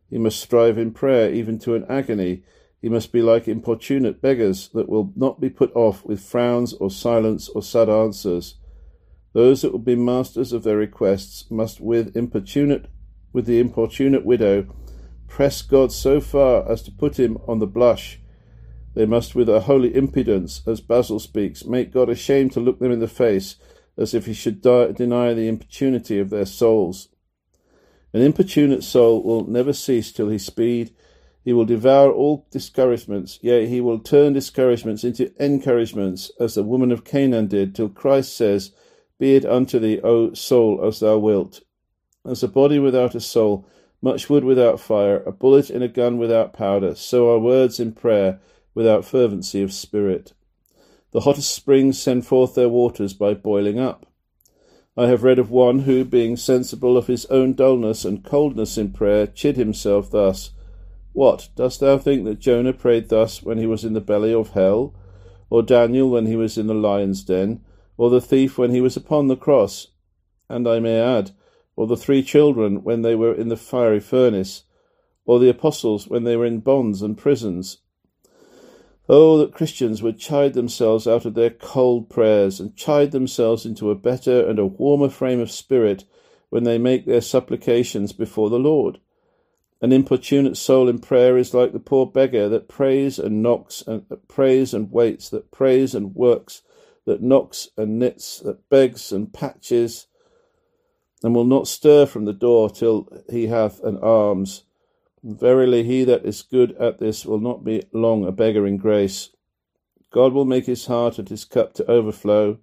He 0.09 0.16
must 0.16 0.40
strive 0.40 0.78
in 0.78 0.92
prayer 0.92 1.33
even 1.33 1.59
to 1.61 1.75
an 1.75 1.85
agony. 1.88 2.44
He 2.80 2.88
must 2.88 3.12
be 3.12 3.21
like 3.21 3.49
importunate 3.49 4.23
beggars 4.23 4.68
that 4.75 4.88
will 4.88 5.12
not 5.16 5.40
be 5.40 5.50
put 5.50 5.75
off 5.75 6.04
with 6.04 6.21
frowns 6.21 6.73
or 6.75 6.90
silence 6.90 7.49
or 7.49 7.62
sad 7.62 7.88
answers. 7.88 8.54
Those 9.35 9.62
that 9.62 9.73
will 9.73 9.81
be 9.81 9.97
masters 9.97 10.53
of 10.53 10.62
their 10.62 10.76
requests 10.76 11.50
must 11.50 11.81
with 11.81 12.17
importunate 12.17 12.87
with 13.33 13.47
the 13.47 13.59
importunate 13.59 14.25
widow 14.25 14.73
press 15.26 15.61
God 15.61 15.91
so 15.91 16.21
far 16.21 16.71
as 16.71 16.83
to 16.83 16.93
put 16.93 17.19
him 17.19 17.37
on 17.49 17.59
the 17.59 17.67
blush. 17.67 18.21
They 18.95 19.07
must 19.07 19.35
with 19.35 19.49
a 19.49 19.62
holy 19.62 19.93
impudence, 19.95 20.62
as 20.69 20.81
Basil 20.81 21.19
speaks, 21.19 21.64
make 21.64 21.93
God 21.93 22.09
ashamed 22.09 22.53
to 22.53 22.61
look 22.61 22.79
them 22.79 22.93
in 22.93 23.00
the 23.00 23.09
face, 23.09 23.57
as 23.99 24.14
if 24.14 24.26
he 24.26 24.33
should 24.33 24.62
die, 24.62 24.93
deny 24.93 25.35
the 25.35 25.49
importunity 25.49 26.21
of 26.21 26.31
their 26.31 26.47
souls. 26.47 27.09
An 28.12 28.23
importunate 28.23 28.85
soul 28.85 29.25
will 29.25 29.45
never 29.45 29.73
cease 29.73 30.12
till 30.12 30.29
he 30.29 30.38
speed. 30.38 30.95
He 31.45 31.53
will 31.53 31.64
devour 31.64 32.12
all 32.12 32.47
discouragements, 32.53 33.41
yea, 33.43 33.67
he 33.67 33.81
will 33.81 33.99
turn 33.99 34.33
discouragements 34.33 35.03
into 35.03 35.33
encouragements, 35.45 36.31
as 36.38 36.55
the 36.55 36.62
woman 36.62 36.93
of 36.93 37.05
Canaan 37.05 37.49
did, 37.49 37.75
till 37.75 37.88
Christ 37.88 38.37
says, 38.37 38.71
be 39.25 39.37
it 39.37 39.47
unto 39.47 39.78
thee, 39.78 39.99
O 40.04 40.35
soul, 40.35 40.85
as 40.85 41.00
thou 41.00 41.16
wilt. 41.16 41.62
As 42.26 42.43
a 42.43 42.47
body 42.47 42.78
without 42.78 43.14
a 43.14 43.21
soul, 43.21 43.66
much 44.02 44.28
wood 44.28 44.45
without 44.45 44.78
fire, 44.78 45.23
a 45.23 45.33
bullet 45.33 45.71
in 45.71 45.81
a 45.81 45.88
gun 45.88 46.19
without 46.19 46.52
powder, 46.52 46.95
so 46.95 47.31
are 47.31 47.38
words 47.38 47.81
in 47.81 47.93
prayer 47.93 48.38
without 48.75 49.07
fervency 49.07 49.62
of 49.62 49.73
spirit. 49.73 50.35
The 51.12 51.21
hottest 51.21 51.54
springs 51.54 51.99
send 51.99 52.26
forth 52.26 52.54
their 52.54 52.69
waters 52.69 53.14
by 53.14 53.33
boiling 53.33 53.78
up. 53.78 54.04
I 54.95 55.07
have 55.07 55.23
read 55.23 55.38
of 55.38 55.50
one 55.50 55.78
who, 55.78 56.04
being 56.04 56.37
sensible 56.37 56.99
of 56.99 57.07
his 57.07 57.25
own 57.31 57.54
dullness 57.54 58.04
and 58.04 58.23
coldness 58.23 58.76
in 58.76 58.93
prayer, 58.93 59.26
chid 59.26 59.57
himself 59.57 60.11
thus 60.11 60.50
What, 61.14 61.49
dost 61.57 61.81
thou 61.81 61.97
think 61.97 62.26
that 62.26 62.40
Jonah 62.40 62.75
prayed 62.75 63.09
thus 63.09 63.43
when 63.43 63.57
he 63.57 63.66
was 63.66 63.87
in 63.87 63.95
the 63.95 64.02
belly 64.02 64.35
of 64.35 64.50
hell? 64.50 64.95
Or 65.49 65.62
Daniel 65.62 66.11
when 66.11 66.26
he 66.26 66.37
was 66.37 66.59
in 66.59 66.66
the 66.66 66.75
lion's 66.75 67.25
den? 67.25 67.62
Or 67.97 68.11
the 68.11 68.21
thief 68.21 68.59
when 68.59 68.71
he 68.71 68.81
was 68.81 68.97
upon 68.97 69.29
the 69.29 69.37
cross, 69.37 69.89
and 70.49 70.69
I 70.69 70.81
may 70.81 71.01
add, 71.01 71.31
or 71.77 71.87
the 71.87 71.97
three 71.97 72.23
children 72.23 72.83
when 72.83 73.03
they 73.03 73.15
were 73.15 73.35
in 73.35 73.49
the 73.49 73.57
fiery 73.57 74.01
furnace, 74.01 74.65
or 75.25 75.39
the 75.39 75.49
apostles 75.49 76.07
when 76.09 76.25
they 76.25 76.37
were 76.37 76.47
in 76.47 76.61
bonds 76.61 77.03
and 77.03 77.17
prisons. 77.17 77.79
Oh, 79.09 79.37
that 79.39 79.53
Christians 79.53 80.03
would 80.03 80.19
chide 80.19 80.55
themselves 80.55 81.07
out 81.07 81.25
of 81.25 81.35
their 81.35 81.51
cold 81.51 82.09
prayers, 82.09 82.61
and 82.61 82.77
chide 82.77 83.13
themselves 83.13 83.67
into 83.67 83.91
a 83.91 83.95
better 83.95 84.49
and 84.49 84.59
a 84.59 84.67
warmer 84.67 85.11
frame 85.11 85.41
of 85.41 85.51
spirit 85.51 86.05
when 86.49 86.65
they 86.65 86.79
make 86.79 87.05
their 87.05 87.21
supplications 87.21 88.13
before 88.13 88.49
the 88.49 88.59
Lord. 88.59 89.01
An 89.83 89.93
importunate 89.93 90.57
soul 90.57 90.89
in 90.89 90.99
prayer 90.99 91.37
is 91.37 91.53
like 91.53 91.73
the 91.73 91.79
poor 91.79 92.07
beggar 92.07 92.49
that 92.49 92.69
prays 92.69 93.19
and 93.19 93.43
knocks 93.43 93.83
and 93.87 94.05
prays 94.29 94.73
and 94.73 94.91
waits, 94.91 95.29
that 95.29 95.51
prays 95.51 95.95
and 95.95 96.15
works, 96.15 96.63
that 97.06 97.23
knocks 97.23 97.68
and 97.76 97.99
knits, 97.99 98.40
that 98.40 98.68
begs 98.68 99.12
and 99.12 99.32
patches, 99.32 100.06
and 101.23 101.34
will 101.34 101.44
not 101.44 101.68
stir 101.68 102.06
from 102.06 102.25
the 102.25 102.32
door 102.32 102.70
till 102.70 103.08
he 103.30 103.46
hath 103.46 103.82
an 103.82 103.99
alms. 103.99 104.64
Verily, 105.23 105.82
he 105.82 106.04
that 106.04 106.25
is 106.25 106.42
good 106.42 106.73
at 106.73 106.99
this 106.99 107.25
will 107.25 107.40
not 107.40 107.64
be 107.64 107.82
long 107.92 108.26
a 108.26 108.32
beggar 108.32 108.66
in 108.66 108.76
grace. 108.76 109.30
God 110.11 110.32
will 110.32 110.44
make 110.44 110.66
his 110.66 110.87
heart 110.87 111.18
and 111.18 111.28
his 111.28 111.44
cup 111.44 111.73
to 111.75 111.90
overflow. 111.90 112.58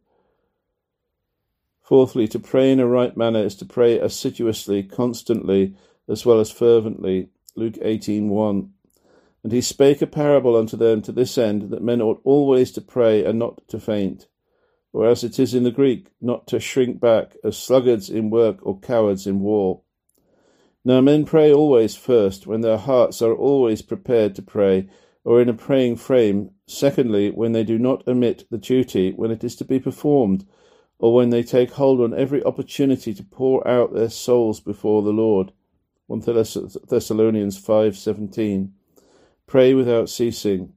Fourthly, 1.81 2.27
to 2.29 2.39
pray 2.39 2.71
in 2.71 2.79
a 2.79 2.87
right 2.87 3.17
manner 3.17 3.43
is 3.43 3.55
to 3.55 3.65
pray 3.65 3.99
assiduously, 3.99 4.83
constantly, 4.83 5.75
as 6.07 6.25
well 6.25 6.39
as 6.39 6.51
fervently. 6.51 7.29
Luke 7.55 7.77
18:1. 7.81 8.69
And 9.43 9.51
he 9.51 9.61
spake 9.61 10.03
a 10.03 10.07
parable 10.07 10.55
unto 10.55 10.77
them 10.77 11.01
to 11.01 11.11
this 11.11 11.37
end, 11.37 11.71
that 11.71 11.81
men 11.81 11.99
ought 11.99 12.21
always 12.23 12.71
to 12.73 12.81
pray 12.81 13.25
and 13.25 13.39
not 13.39 13.67
to 13.69 13.79
faint 13.79 14.27
or 14.93 15.07
as 15.07 15.23
it 15.23 15.39
is 15.39 15.53
in 15.53 15.63
the 15.63 15.71
Greek, 15.71 16.11
not 16.19 16.47
to 16.47 16.59
shrink 16.59 16.99
back 16.99 17.35
as 17.43 17.57
sluggards 17.57 18.09
in 18.09 18.29
work 18.29 18.57
or 18.61 18.79
cowards 18.79 19.25
in 19.25 19.39
war. 19.39 19.81
Now 20.83 20.99
men 20.99 21.25
pray 21.25 21.53
always 21.53 21.95
first, 21.95 22.47
when 22.47 22.61
their 22.61 22.77
hearts 22.77 23.21
are 23.21 23.33
always 23.33 23.81
prepared 23.81 24.35
to 24.35 24.41
pray, 24.41 24.89
or 25.23 25.41
in 25.41 25.49
a 25.49 25.53
praying 25.53 25.97
frame. 25.97 26.51
Secondly, 26.67 27.29
when 27.29 27.51
they 27.51 27.63
do 27.63 27.77
not 27.77 28.07
omit 28.07 28.45
the 28.49 28.57
duty 28.57 29.11
when 29.11 29.29
it 29.29 29.43
is 29.43 29.55
to 29.57 29.65
be 29.65 29.79
performed, 29.79 30.45
or 30.97 31.13
when 31.13 31.29
they 31.29 31.43
take 31.43 31.71
hold 31.71 32.01
on 32.01 32.13
every 32.13 32.43
opportunity 32.43 33.13
to 33.13 33.23
pour 33.23 33.67
out 33.67 33.93
their 33.93 34.09
souls 34.09 34.59
before 34.59 35.01
the 35.03 35.13
Lord. 35.13 35.51
1 36.07 36.21
Thessalonians 36.21 37.57
5:17. 37.57 38.71
Pray 39.47 39.73
without 39.73 40.09
ceasing. 40.09 40.73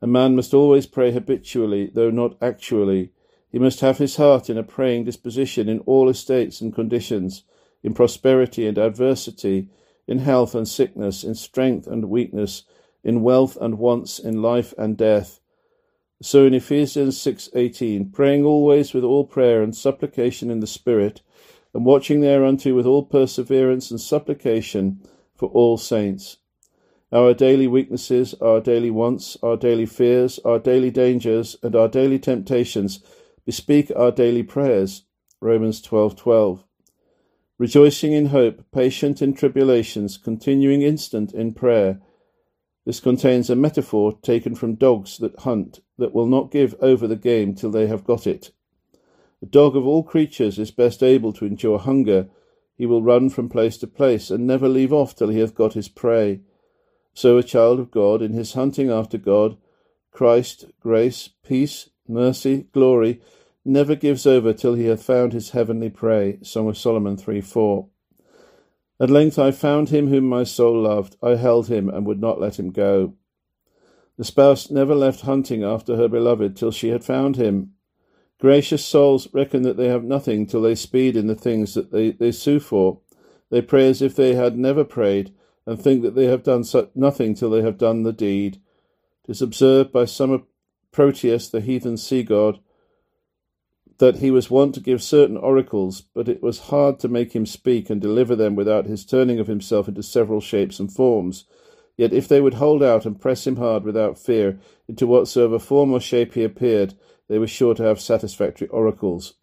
A 0.00 0.06
man 0.06 0.36
must 0.36 0.54
always 0.54 0.86
pray 0.86 1.12
habitually, 1.12 1.90
though 1.92 2.10
not 2.10 2.36
actually. 2.40 3.10
He 3.54 3.60
must 3.60 3.82
have 3.82 3.98
his 3.98 4.16
heart 4.16 4.50
in 4.50 4.58
a 4.58 4.64
praying 4.64 5.04
disposition 5.04 5.68
in 5.68 5.78
all 5.86 6.08
estates 6.08 6.60
and 6.60 6.74
conditions, 6.74 7.44
in 7.84 7.94
prosperity 7.94 8.66
and 8.66 8.76
adversity, 8.76 9.68
in 10.08 10.18
health 10.18 10.56
and 10.56 10.66
sickness, 10.66 11.22
in 11.22 11.36
strength 11.36 11.86
and 11.86 12.10
weakness, 12.10 12.64
in 13.04 13.22
wealth 13.22 13.56
and 13.60 13.78
wants, 13.78 14.18
in 14.18 14.42
life 14.42 14.74
and 14.76 14.96
death. 14.96 15.38
So 16.20 16.46
in 16.46 16.52
Ephesians 16.52 17.16
6:18, 17.16 18.10
praying 18.10 18.44
always 18.44 18.92
with 18.92 19.04
all 19.04 19.22
prayer 19.22 19.62
and 19.62 19.72
supplication 19.72 20.50
in 20.50 20.58
the 20.58 20.66
Spirit, 20.66 21.20
and 21.72 21.84
watching 21.84 22.22
thereunto 22.22 22.74
with 22.74 22.86
all 22.86 23.04
perseverance 23.04 23.88
and 23.88 24.00
supplication 24.00 24.98
for 25.36 25.48
all 25.50 25.76
saints. 25.76 26.38
Our 27.12 27.34
daily 27.34 27.68
weaknesses, 27.68 28.34
our 28.40 28.60
daily 28.60 28.90
wants, 28.90 29.38
our 29.44 29.56
daily 29.56 29.86
fears, 29.86 30.40
our 30.44 30.58
daily 30.58 30.90
dangers, 30.90 31.56
and 31.62 31.76
our 31.76 31.86
daily 31.86 32.18
temptations 32.18 32.98
bespeak 33.46 33.90
our 33.94 34.10
daily 34.10 34.42
prayers. 34.42 35.04
Romans 35.40 35.80
12:12. 35.82 36.64
Rejoicing 37.58 38.12
in 38.12 38.26
hope, 38.26 38.64
patient 38.72 39.22
in 39.22 39.34
tribulations, 39.34 40.16
continuing 40.16 40.82
instant 40.82 41.32
in 41.32 41.52
prayer. 41.52 42.00
This 42.84 43.00
contains 43.00 43.48
a 43.48 43.56
metaphor 43.56 44.18
taken 44.22 44.54
from 44.54 44.74
dogs 44.74 45.18
that 45.18 45.38
hunt, 45.40 45.80
that 45.96 46.12
will 46.12 46.26
not 46.26 46.50
give 46.50 46.74
over 46.80 47.06
the 47.06 47.16
game 47.16 47.54
till 47.54 47.70
they 47.70 47.86
have 47.86 48.04
got 48.04 48.26
it. 48.26 48.50
The 49.40 49.46
dog 49.46 49.76
of 49.76 49.86
all 49.86 50.02
creatures 50.02 50.58
is 50.58 50.70
best 50.70 51.02
able 51.02 51.32
to 51.34 51.46
endure 51.46 51.78
hunger. 51.78 52.28
He 52.76 52.86
will 52.86 53.02
run 53.02 53.30
from 53.30 53.48
place 53.48 53.76
to 53.78 53.86
place, 53.86 54.30
and 54.30 54.46
never 54.46 54.68
leave 54.68 54.92
off 54.92 55.14
till 55.14 55.28
he 55.28 55.38
hath 55.38 55.54
got 55.54 55.74
his 55.74 55.88
prey. 55.88 56.40
So 57.12 57.38
a 57.38 57.42
child 57.42 57.78
of 57.78 57.90
God, 57.90 58.20
in 58.20 58.32
his 58.32 58.54
hunting 58.54 58.90
after 58.90 59.18
God, 59.18 59.56
Christ, 60.10 60.66
grace, 60.80 61.28
peace, 61.44 61.90
mercy, 62.08 62.66
glory, 62.72 63.20
never 63.64 63.94
gives 63.94 64.26
over 64.26 64.52
till 64.52 64.74
he 64.74 64.86
hath 64.86 65.02
found 65.02 65.32
his 65.32 65.50
heavenly 65.50 65.90
prey. 65.90 66.38
Song 66.42 66.68
of 66.68 66.78
Solomon 66.78 67.16
3 67.16 67.40
4. 67.40 67.88
At 69.00 69.10
length 69.10 69.38
I 69.38 69.50
found 69.50 69.88
him 69.88 70.08
whom 70.08 70.24
my 70.24 70.44
soul 70.44 70.82
loved. 70.82 71.16
I 71.22 71.36
held 71.36 71.68
him 71.68 71.88
and 71.88 72.06
would 72.06 72.20
not 72.20 72.40
let 72.40 72.58
him 72.58 72.70
go. 72.70 73.14
The 74.16 74.24
spouse 74.24 74.70
never 74.70 74.94
left 74.94 75.22
hunting 75.22 75.64
after 75.64 75.96
her 75.96 76.08
beloved 76.08 76.56
till 76.56 76.70
she 76.70 76.88
had 76.88 77.04
found 77.04 77.36
him. 77.36 77.72
Gracious 78.40 78.84
souls 78.84 79.28
reckon 79.32 79.62
that 79.62 79.76
they 79.76 79.88
have 79.88 80.04
nothing 80.04 80.46
till 80.46 80.62
they 80.62 80.74
speed 80.74 81.16
in 81.16 81.26
the 81.26 81.34
things 81.34 81.74
that 81.74 81.90
they, 81.90 82.12
they 82.12 82.30
sue 82.30 82.60
for. 82.60 83.00
They 83.50 83.62
pray 83.62 83.88
as 83.88 84.02
if 84.02 84.14
they 84.14 84.34
had 84.34 84.56
never 84.56 84.84
prayed, 84.84 85.32
and 85.66 85.80
think 85.80 86.02
that 86.02 86.14
they 86.14 86.26
have 86.26 86.42
done 86.42 86.64
nothing 86.94 87.34
till 87.34 87.50
they 87.50 87.62
have 87.62 87.78
done 87.78 88.02
the 88.02 88.12
deed. 88.12 88.60
It 89.26 89.32
is 89.32 89.42
observed 89.42 89.92
by 89.92 90.04
some 90.04 90.46
Proteus, 90.94 91.48
the 91.48 91.60
heathen 91.60 91.96
sea 91.96 92.22
god, 92.22 92.60
that 93.98 94.18
he 94.18 94.30
was 94.30 94.50
wont 94.50 94.74
to 94.74 94.80
give 94.80 95.02
certain 95.02 95.36
oracles, 95.36 96.00
but 96.00 96.28
it 96.28 96.42
was 96.42 96.70
hard 96.70 96.98
to 97.00 97.08
make 97.08 97.32
him 97.32 97.46
speak 97.46 97.90
and 97.90 98.00
deliver 98.00 98.34
them 98.34 98.54
without 98.54 98.86
his 98.86 99.04
turning 99.04 99.38
of 99.38 99.46
himself 99.46 99.88
into 99.88 100.02
several 100.02 100.40
shapes 100.40 100.78
and 100.78 100.92
forms. 100.92 101.44
Yet 101.96 102.12
if 102.12 102.26
they 102.26 102.40
would 102.40 102.54
hold 102.54 102.82
out 102.82 103.06
and 103.06 103.20
press 103.20 103.46
him 103.46 103.56
hard 103.56 103.84
without 103.84 104.18
fear 104.18 104.58
into 104.88 105.06
whatsoever 105.06 105.58
form 105.58 105.92
or 105.92 106.00
shape 106.00 106.34
he 106.34 106.42
appeared, 106.42 106.94
they 107.28 107.38
were 107.38 107.46
sure 107.46 107.74
to 107.74 107.82
have 107.82 108.00
satisfactory 108.00 108.68
oracles. 108.68 109.34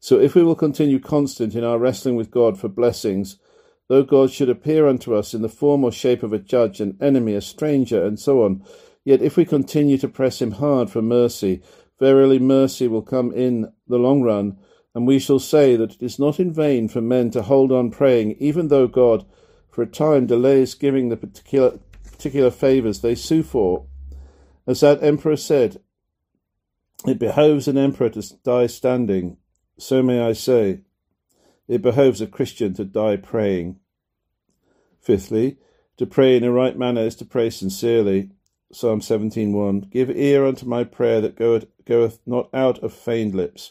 So 0.00 0.18
if 0.18 0.34
we 0.34 0.42
will 0.44 0.54
continue 0.54 0.98
constant 0.98 1.54
in 1.54 1.64
our 1.64 1.78
wrestling 1.78 2.16
with 2.16 2.30
God 2.30 2.58
for 2.58 2.68
blessings, 2.68 3.38
though 3.88 4.02
God 4.02 4.30
should 4.30 4.48
appear 4.48 4.86
unto 4.86 5.14
us 5.14 5.34
in 5.34 5.42
the 5.42 5.48
form 5.48 5.84
or 5.84 5.92
shape 5.92 6.22
of 6.22 6.32
a 6.32 6.38
judge, 6.38 6.80
an 6.80 6.96
enemy, 7.00 7.34
a 7.34 7.40
stranger, 7.40 8.04
and 8.04 8.18
so 8.18 8.44
on, 8.44 8.64
yet 9.04 9.22
if 9.22 9.36
we 9.36 9.44
continue 9.44 9.98
to 9.98 10.08
press 10.08 10.40
him 10.40 10.52
hard 10.52 10.90
for 10.90 11.02
mercy, 11.02 11.62
Verily, 12.00 12.38
mercy 12.38 12.88
will 12.88 13.02
come 13.02 13.32
in 13.32 13.72
the 13.86 13.98
long 13.98 14.22
run, 14.22 14.58
And 14.94 15.06
we 15.06 15.18
shall 15.18 15.40
say 15.40 15.74
that 15.76 15.94
it 15.94 16.02
is 16.02 16.18
not 16.18 16.38
in 16.38 16.52
vain 16.52 16.88
for 16.88 17.00
men 17.00 17.30
to 17.32 17.42
hold 17.42 17.72
on 17.72 17.90
praying, 17.90 18.36
even 18.38 18.68
though 18.68 18.86
God, 18.86 19.26
for 19.68 19.82
a 19.82 19.86
time, 19.86 20.26
delays 20.26 20.74
giving 20.74 21.08
the 21.08 21.16
particular, 21.16 21.78
particular 22.04 22.50
favours 22.50 23.00
they 23.00 23.16
sue 23.16 23.42
for. 23.42 23.86
As 24.66 24.80
that 24.80 25.02
emperor 25.02 25.36
said, 25.36 25.80
it 27.06 27.18
behoves 27.18 27.66
an 27.66 27.76
emperor 27.76 28.08
to 28.10 28.36
die 28.44 28.68
standing. 28.68 29.36
So 29.78 30.00
may 30.00 30.20
I 30.20 30.32
say, 30.32 30.82
it 31.66 31.82
behoves 31.82 32.20
a 32.20 32.26
Christian 32.28 32.74
to 32.74 32.84
die 32.84 33.16
praying. 33.16 33.80
Fifthly, 35.00 35.58
to 35.96 36.06
pray 36.06 36.36
in 36.36 36.44
a 36.44 36.52
right 36.52 36.78
manner 36.78 37.02
is 37.02 37.16
to 37.16 37.24
pray 37.24 37.50
sincerely. 37.50 38.30
Psalm 38.74 38.98
17.1 38.98 39.88
Give 39.88 40.10
ear 40.10 40.44
unto 40.44 40.66
my 40.66 40.82
prayer 40.82 41.20
that 41.20 41.36
goeth, 41.36 41.66
goeth 41.84 42.18
not 42.26 42.48
out 42.52 42.82
of 42.82 42.92
feigned 42.92 43.32
lips, 43.32 43.70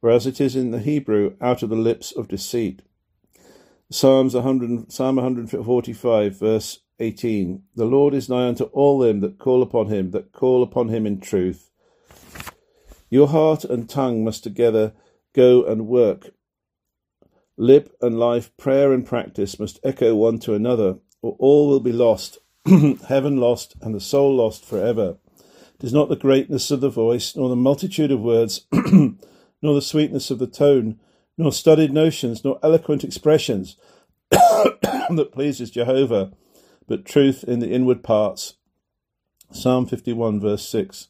whereas 0.00 0.26
it 0.26 0.40
is 0.40 0.56
in 0.56 0.72
the 0.72 0.80
Hebrew, 0.80 1.36
out 1.40 1.62
of 1.62 1.70
the 1.70 1.76
lips 1.76 2.10
of 2.10 2.26
deceit. 2.26 2.82
Psalms 3.90 4.34
100, 4.34 4.90
Psalm 4.90 5.16
145, 5.16 6.36
verse 6.36 6.80
18 6.98 7.62
The 7.76 7.84
Lord 7.84 8.12
is 8.12 8.28
nigh 8.28 8.48
unto 8.48 8.64
all 8.64 8.98
them 8.98 9.20
that 9.20 9.38
call 9.38 9.62
upon 9.62 9.86
him, 9.86 10.10
that 10.10 10.32
call 10.32 10.64
upon 10.64 10.88
him 10.88 11.06
in 11.06 11.20
truth. 11.20 11.70
Your 13.08 13.28
heart 13.28 13.62
and 13.64 13.88
tongue 13.88 14.24
must 14.24 14.42
together 14.42 14.94
go 15.32 15.64
and 15.64 15.86
work. 15.86 16.30
Lip 17.56 17.96
and 18.00 18.18
life, 18.18 18.56
prayer 18.56 18.92
and 18.92 19.06
practice 19.06 19.60
must 19.60 19.78
echo 19.84 20.16
one 20.16 20.40
to 20.40 20.54
another, 20.54 20.96
or 21.22 21.36
all 21.38 21.68
will 21.68 21.78
be 21.78 21.92
lost, 21.92 22.38
heaven 23.08 23.36
lost, 23.38 23.74
and 23.80 23.94
the 23.94 24.00
soul 24.00 24.36
lost 24.36 24.64
for 24.64 24.78
ever. 24.78 25.16
It 25.78 25.84
is 25.84 25.92
not 25.92 26.08
the 26.08 26.16
greatness 26.16 26.70
of 26.70 26.80
the 26.80 26.90
voice, 26.90 27.34
nor 27.34 27.48
the 27.48 27.56
multitude 27.56 28.10
of 28.10 28.20
words, 28.20 28.66
nor 28.72 29.74
the 29.74 29.82
sweetness 29.82 30.30
of 30.30 30.38
the 30.38 30.46
tone, 30.46 31.00
nor 31.38 31.52
studied 31.52 31.92
notions, 31.92 32.44
nor 32.44 32.58
eloquent 32.62 33.02
expressions 33.02 33.76
that 34.30 35.30
pleases 35.32 35.70
Jehovah, 35.70 36.32
but 36.86 37.04
truth 37.04 37.44
in 37.44 37.60
the 37.60 37.70
inward 37.70 38.02
parts. 38.02 38.54
Psalm 39.50 39.86
51, 39.86 40.38
verse 40.38 40.68
6. 40.68 41.08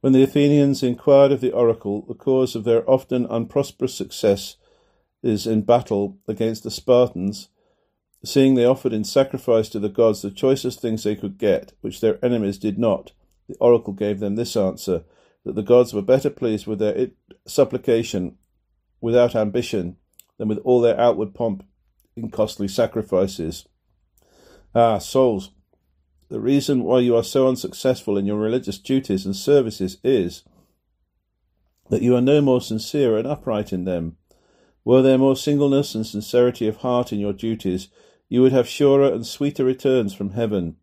When 0.00 0.12
the 0.14 0.22
Athenians 0.22 0.82
inquired 0.82 1.30
of 1.30 1.40
the 1.40 1.52
oracle, 1.52 2.04
the 2.08 2.14
cause 2.14 2.56
of 2.56 2.64
their 2.64 2.88
often 2.88 3.26
unprosperous 3.26 3.94
success 3.94 4.56
is 5.22 5.46
in 5.46 5.62
battle 5.62 6.18
against 6.26 6.62
the 6.62 6.70
Spartans, 6.70 7.50
seeing 8.24 8.54
they 8.54 8.64
offered 8.64 8.92
in 8.92 9.04
sacrifice 9.04 9.68
to 9.70 9.78
the 9.78 9.88
gods 9.88 10.22
the 10.22 10.30
choicest 10.30 10.80
things 10.80 11.04
they 11.04 11.16
could 11.16 11.38
get, 11.38 11.72
which 11.80 12.00
their 12.00 12.22
enemies 12.24 12.58
did 12.58 12.78
not, 12.78 13.12
the 13.48 13.56
oracle 13.60 13.92
gave 13.92 14.20
them 14.20 14.36
this 14.36 14.56
answer 14.56 15.04
that 15.44 15.54
the 15.54 15.62
gods 15.62 15.94
were 15.94 16.02
better 16.02 16.30
pleased 16.30 16.66
with 16.66 16.78
their 16.78 17.08
supplication 17.46 18.36
without 19.00 19.34
ambition 19.34 19.96
than 20.38 20.48
with 20.48 20.58
all 20.58 20.80
their 20.80 21.00
outward 21.00 21.34
pomp 21.34 21.64
in 22.14 22.30
costly 22.30 22.68
sacrifices. 22.68 23.66
Ah, 24.74 24.98
souls, 24.98 25.50
the 26.28 26.40
reason 26.40 26.84
why 26.84 27.00
you 27.00 27.16
are 27.16 27.24
so 27.24 27.48
unsuccessful 27.48 28.16
in 28.16 28.26
your 28.26 28.38
religious 28.38 28.78
duties 28.78 29.24
and 29.24 29.34
services 29.34 29.98
is 30.04 30.44
that 31.88 32.02
you 32.02 32.14
are 32.14 32.20
no 32.20 32.40
more 32.40 32.60
sincere 32.60 33.16
and 33.16 33.26
upright 33.26 33.72
in 33.72 33.84
them. 33.84 34.16
Were 34.84 35.02
there 35.02 35.18
more 35.18 35.36
singleness 35.36 35.94
and 35.94 36.06
sincerity 36.06 36.68
of 36.68 36.76
heart 36.76 37.12
in 37.12 37.18
your 37.18 37.32
duties, 37.32 37.88
you 38.30 38.40
would 38.40 38.52
have 38.52 38.68
surer 38.68 39.12
and 39.12 39.26
sweeter 39.26 39.64
returns 39.64 40.14
from 40.14 40.30
heaven. 40.30 40.76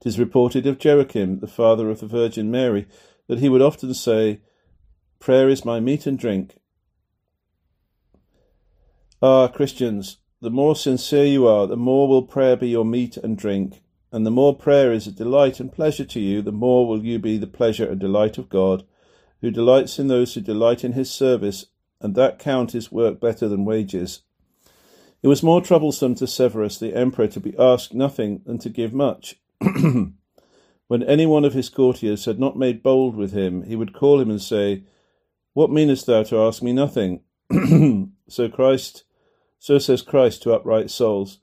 It 0.00 0.08
is 0.08 0.18
reported 0.18 0.66
of 0.66 0.84
Joachim, 0.84 1.38
the 1.38 1.46
father 1.46 1.88
of 1.88 2.00
the 2.00 2.06
Virgin 2.06 2.50
Mary, 2.50 2.86
that 3.28 3.38
he 3.38 3.48
would 3.48 3.62
often 3.62 3.94
say, 3.94 4.40
Prayer 5.20 5.48
is 5.48 5.64
my 5.64 5.80
meat 5.80 6.06
and 6.06 6.18
drink. 6.18 6.56
Ah, 9.22 9.48
Christians, 9.48 10.18
the 10.42 10.50
more 10.50 10.76
sincere 10.76 11.24
you 11.24 11.46
are, 11.46 11.66
the 11.66 11.76
more 11.76 12.08
will 12.08 12.22
prayer 12.22 12.56
be 12.56 12.68
your 12.68 12.84
meat 12.84 13.16
and 13.16 13.38
drink. 13.38 13.80
And 14.12 14.26
the 14.26 14.30
more 14.30 14.54
prayer 14.54 14.92
is 14.92 15.06
a 15.06 15.12
delight 15.12 15.60
and 15.60 15.72
pleasure 15.72 16.04
to 16.04 16.20
you, 16.20 16.42
the 16.42 16.52
more 16.52 16.86
will 16.86 17.04
you 17.04 17.18
be 17.18 17.38
the 17.38 17.46
pleasure 17.46 17.88
and 17.88 18.00
delight 18.00 18.38
of 18.38 18.48
God, 18.48 18.84
who 19.40 19.50
delights 19.50 19.98
in 19.98 20.08
those 20.08 20.34
who 20.34 20.40
delight 20.40 20.84
in 20.84 20.92
his 20.92 21.10
service, 21.10 21.66
and 22.00 22.14
that 22.14 22.38
count 22.38 22.72
his 22.72 22.90
work 22.92 23.20
better 23.20 23.48
than 23.48 23.64
wages. 23.64 24.22
It 25.26 25.28
was 25.28 25.42
more 25.42 25.60
troublesome 25.60 26.14
to 26.14 26.26
Severus 26.28 26.78
the 26.78 26.94
emperor 26.94 27.26
to 27.26 27.40
be 27.40 27.52
asked 27.58 27.92
nothing 27.92 28.42
than 28.46 28.58
to 28.58 28.70
give 28.70 28.92
much. 28.92 29.34
when 29.58 31.02
any 31.02 31.26
one 31.26 31.44
of 31.44 31.52
his 31.52 31.68
courtiers 31.68 32.26
had 32.26 32.38
not 32.38 32.56
made 32.56 32.80
bold 32.80 33.16
with 33.16 33.32
him, 33.32 33.64
he 33.64 33.74
would 33.74 33.92
call 33.92 34.20
him 34.20 34.30
and 34.30 34.40
say, 34.40 34.84
What 35.52 35.72
meanest 35.72 36.06
thou 36.06 36.22
to 36.22 36.38
ask 36.38 36.62
me 36.62 36.72
nothing? 36.72 37.22
so 38.28 38.48
Christ 38.48 39.02
so 39.58 39.78
says 39.78 40.00
Christ 40.00 40.44
to 40.44 40.54
upright 40.54 40.92
souls. 40.92 41.40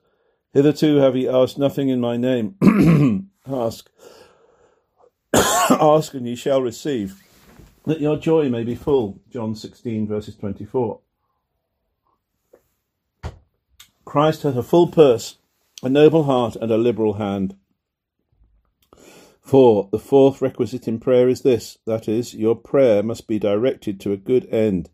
Hitherto 0.53 0.99
have 0.99 1.17
ye 1.17 1.27
asked 1.27 1.57
nothing 1.57 1.89
in 1.89 1.99
my 1.99 2.15
name. 2.15 2.55
ask. 3.45 3.89
ask 5.33 6.13
and 6.13 6.25
ye 6.25 6.35
shall 6.35 6.61
receive, 6.61 7.21
that 7.85 7.99
your 7.99 8.15
joy 8.15 8.47
may 8.47 8.63
be 8.63 8.75
full. 8.75 9.19
John 9.29 9.55
16, 9.55 10.07
verses 10.07 10.37
24. 10.37 11.01
Christ 14.13 14.43
hath 14.43 14.55
a 14.55 14.61
full 14.61 14.89
purse, 14.89 15.39
a 15.81 15.89
noble 15.89 16.25
heart, 16.25 16.55
and 16.55 16.69
a 16.69 16.77
liberal 16.77 17.13
hand. 17.13 17.55
For 19.41 19.89
the 19.91 19.97
fourth 19.97 20.39
requisite 20.39 20.87
in 20.87 20.99
prayer 20.99 21.27
is 21.27 21.41
this 21.41 21.79
that 21.87 22.07
is, 22.07 22.35
your 22.35 22.55
prayer 22.55 23.01
must 23.01 23.27
be 23.27 23.39
directed 23.39 23.99
to 24.01 24.11
a 24.11 24.17
good 24.17 24.45
end. 24.53 24.91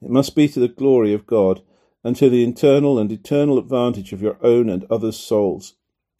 It 0.00 0.08
must 0.08 0.36
be 0.36 0.46
to 0.46 0.60
the 0.60 0.68
glory 0.68 1.12
of 1.12 1.26
God 1.26 1.62
and 2.04 2.14
to 2.14 2.30
the 2.30 2.44
internal 2.44 2.96
and 2.96 3.10
eternal 3.10 3.58
advantage 3.58 4.12
of 4.12 4.22
your 4.22 4.38
own 4.40 4.68
and 4.68 4.86
others' 4.88 5.18
souls. 5.18 5.74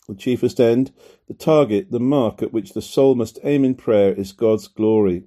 The 0.09 0.17
chiefest 0.17 0.59
end, 0.59 0.91
the 1.29 1.35
target, 1.35 1.93
the 1.93 2.01
mark 2.01 2.43
at 2.43 2.53
which 2.53 2.73
the 2.73 2.83
soul 2.83 3.15
must 3.15 3.39
aim 3.45 3.65
in 3.65 3.77
prayer 3.77 4.13
is 4.13 4.33
God's 4.33 4.67
glory. 4.67 5.23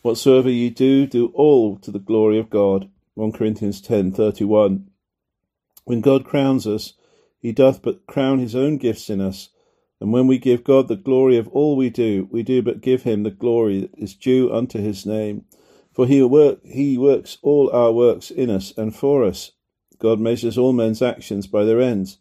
Whatsoever 0.00 0.50
ye 0.50 0.70
do, 0.70 1.06
do 1.06 1.28
all 1.34 1.76
to 1.78 1.92
the 1.92 2.00
glory 2.00 2.40
of 2.40 2.50
God. 2.50 2.90
1 3.14 3.30
Corinthians 3.30 3.80
10:31. 3.80 4.88
When 5.84 6.00
God 6.00 6.24
crowns 6.24 6.66
us, 6.66 6.94
he 7.38 7.52
doth 7.52 7.82
but 7.82 8.06
crown 8.06 8.38
his 8.38 8.54
own 8.54 8.78
gifts 8.78 9.10
in 9.10 9.20
us. 9.20 9.48
And 10.00 10.12
when 10.12 10.26
we 10.26 10.38
give 10.38 10.64
God 10.64 10.88
the 10.88 10.96
glory 10.96 11.36
of 11.36 11.48
all 11.48 11.76
we 11.76 11.90
do, 11.90 12.28
we 12.30 12.42
do 12.42 12.62
but 12.62 12.80
give 12.80 13.02
him 13.02 13.22
the 13.22 13.30
glory 13.30 13.80
that 13.80 13.98
is 13.98 14.14
due 14.14 14.52
unto 14.52 14.80
his 14.80 15.06
name. 15.06 15.44
For 15.92 16.06
he, 16.06 16.22
work, 16.22 16.64
he 16.64 16.96
works 16.96 17.38
all 17.42 17.70
our 17.72 17.92
works 17.92 18.30
in 18.30 18.50
us 18.50 18.72
and 18.76 18.94
for 18.94 19.24
us. 19.24 19.52
God 19.98 20.18
measures 20.18 20.58
all 20.58 20.72
men's 20.72 21.02
actions 21.02 21.46
by 21.46 21.64
their 21.64 21.80
ends. 21.80 22.18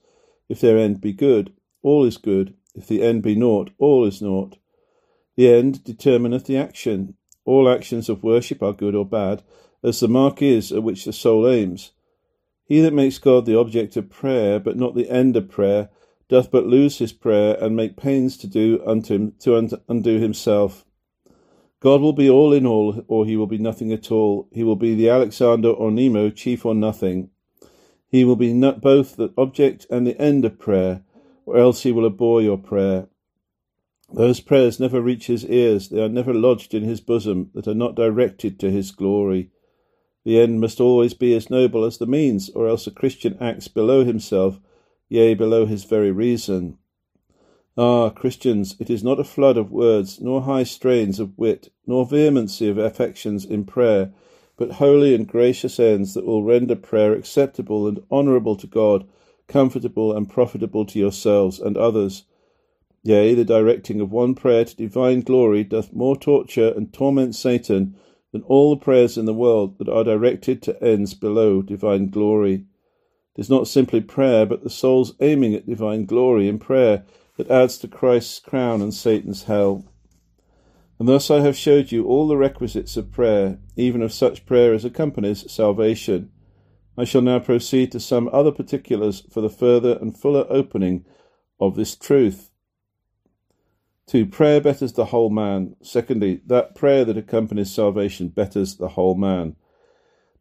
If 0.50 0.60
their 0.60 0.78
end 0.78 1.02
be 1.02 1.14
good, 1.14 1.54
all 1.82 2.06
is 2.06 2.18
good. 2.18 2.54
If 2.76 2.88
the 2.88 3.02
end 3.02 3.24
be 3.24 3.36
naught, 3.36 3.72
all 3.78 4.06
is 4.06 4.22
naught. 4.22 4.58
The 5.36 5.52
end 5.52 5.84
determineth 5.84 6.46
the 6.46 6.58
action. 6.58 7.16
All 7.46 7.70
actions 7.70 8.10
of 8.10 8.24
worship 8.24 8.62
are 8.62 8.74
good 8.74 8.94
or 8.96 9.06
bad, 9.06 9.44
as 9.84 10.00
the 10.00 10.08
mark 10.08 10.42
is 10.42 10.72
at 10.72 10.84
which 10.84 11.06
the 11.06 11.14
soul 11.14 11.48
aims. 11.48 11.92
He 12.72 12.80
that 12.80 12.94
makes 12.94 13.18
God 13.18 13.46
the 13.46 13.60
object 13.60 13.98
of 13.98 14.10
prayer, 14.10 14.58
but 14.58 14.78
not 14.78 14.96
the 14.96 15.10
end 15.10 15.36
of 15.36 15.50
prayer, 15.50 15.90
doth 16.30 16.52
but 16.52 16.66
lose 16.66 17.00
his 17.00 17.12
prayer 17.12 17.58
and 17.60 17.76
make 17.76 17.98
pains 17.98 18.38
to 18.38 18.48
do 18.48 18.82
unto 18.86 19.14
him, 19.14 19.34
to 19.40 19.82
undo 19.90 20.20
himself. 20.22 20.86
God 21.82 22.00
will 22.00 22.14
be 22.14 22.30
all 22.30 22.54
in 22.54 22.66
all, 22.66 23.04
or 23.10 23.26
he 23.26 23.36
will 23.36 23.46
be 23.46 23.58
nothing 23.58 23.92
at 23.92 24.10
all. 24.10 24.48
He 24.54 24.64
will 24.64 24.78
be 24.78 24.96
the 24.96 25.10
Alexander 25.10 25.68
or 25.68 25.92
Nemo, 25.92 26.30
chief 26.30 26.66
or 26.66 26.74
nothing. 26.74 27.32
He 28.08 28.24
will 28.24 28.38
be 28.38 28.54
both 28.54 29.18
the 29.18 29.34
object 29.38 29.86
and 29.90 30.08
the 30.08 30.18
end 30.18 30.46
of 30.46 30.58
prayer, 30.58 31.04
or 31.46 31.58
else 31.58 31.84
he 31.84 31.92
will 31.92 32.06
abhor 32.06 32.42
your 32.42 32.58
prayer. 32.58 33.10
Those 34.14 34.40
prayers 34.40 34.80
never 34.80 35.02
reach 35.02 35.28
his 35.28 35.44
ears, 35.46 35.90
they 35.90 36.02
are 36.02 36.08
never 36.08 36.34
lodged 36.34 36.74
in 36.74 36.84
his 36.84 37.02
bosom, 37.02 37.52
that 37.54 37.68
are 37.68 37.74
not 37.74 37.96
directed 37.96 38.62
to 38.62 38.72
his 38.72 38.92
glory. 38.92 39.52
The 40.24 40.40
end 40.40 40.62
must 40.62 40.80
always 40.80 41.14
be 41.14 41.34
as 41.34 41.50
noble 41.50 41.84
as 41.84 41.98
the 41.98 42.06
means, 42.06 42.50
or 42.52 42.68
else 42.68 42.86
a 42.86 42.92
Christian 42.92 43.38
acts 43.40 43.68
below 43.68 44.04
himself, 44.04 44.60
yea, 45.10 45.34
below 45.34 45.66
his 45.66 45.84
very 45.84 46.12
reason. 46.12 46.78
Ah, 47.78 48.10
Christians, 48.10 48.76
it 48.80 48.90
is 48.90 49.04
not 49.04 49.20
a 49.20 49.24
flood 49.24 49.58
of 49.58 49.72
words, 49.72 50.22
nor 50.22 50.42
high 50.42 50.64
strains 50.64 51.20
of 51.20 51.38
wit, 51.38 51.72
nor 51.88 52.06
vehemency 52.06 52.68
of 52.70 52.78
affections 52.78 53.46
in 53.46 53.66
prayer, 53.66 54.14
but 54.58 54.74
holy 54.74 55.16
and 55.16 55.28
gracious 55.28 55.80
ends 55.80 56.14
that 56.14 56.26
will 56.26 56.44
render 56.44 56.76
prayer 56.76 57.14
acceptable 57.14 57.88
and 57.88 58.04
honourable 58.12 58.56
to 58.58 58.68
God, 58.68 59.08
comfortable 59.48 60.16
and 60.16 60.30
profitable 60.30 60.86
to 60.86 61.00
yourselves 61.00 61.60
and 61.60 61.78
others. 61.78 62.26
Yea, 63.04 63.34
the 63.34 63.44
directing 63.44 64.00
of 64.00 64.12
one 64.12 64.36
prayer 64.36 64.66
to 64.66 64.76
divine 64.76 65.22
glory 65.22 65.64
doth 65.64 65.94
more 65.94 66.16
torture 66.16 66.72
and 66.76 66.94
torment 66.94 67.34
Satan 67.34 67.96
than 68.32 68.44
all 68.44 68.70
the 68.70 68.84
prayers 68.84 69.18
in 69.18 69.26
the 69.26 69.34
world 69.34 69.78
that 69.78 69.90
are 69.90 70.04
directed 70.04 70.62
to 70.64 70.84
ends 70.84 71.14
below 71.14 71.62
divine 71.62 72.10
glory. 72.10 72.66
It 73.36 73.42
is 73.42 73.50
not 73.50 73.68
simply 73.68 74.02
prayer, 74.02 74.46
but 74.46 74.64
the 74.64 74.70
soul's 74.70 75.14
aiming 75.20 75.56
at 75.56 75.66
divine 75.66 76.06
glory 76.06 76.48
in 76.48 76.60
prayer 76.60 77.06
that 77.38 77.50
adds 77.50 77.78
to 77.80 77.88
Christ's 77.88 78.40
crown 78.40 78.82
and 78.82 78.94
Satan's 78.94 79.44
hell. 79.44 79.86
And 81.00 81.08
thus 81.08 81.32
I 81.32 81.40
have 81.40 81.58
showed 81.58 81.92
you 81.92 82.06
all 82.06 82.28
the 82.28 82.38
requisites 82.38 82.96
of 82.96 83.12
prayer, 83.12 83.58
even 83.76 84.04
of 84.04 84.14
such 84.14 84.46
prayer 84.46 84.74
as 84.74 84.86
accompanies 84.86 85.52
salvation. 85.52 86.32
I 86.96 87.06
shall 87.06 87.22
now 87.22 87.40
proceed 87.40 87.92
to 87.94 88.00
some 88.00 88.30
other 88.32 88.52
particulars 88.52 89.24
for 89.32 89.42
the 89.42 89.50
further 89.50 89.98
and 90.00 90.16
fuller 90.16 90.46
opening 90.48 91.06
of 91.60 91.76
this 91.76 91.96
truth. 91.96 92.51
2. 94.12 94.26
Prayer 94.26 94.60
betters 94.60 94.92
the 94.92 95.06
whole 95.06 95.30
man. 95.30 95.74
Secondly, 95.82 96.42
that 96.46 96.76
prayer 96.76 97.06
that 97.06 97.18
accompanies 97.18 97.72
salvation 97.72 98.28
betters 98.28 98.76
the 98.76 98.90
whole 98.90 99.16
man. 99.16 99.56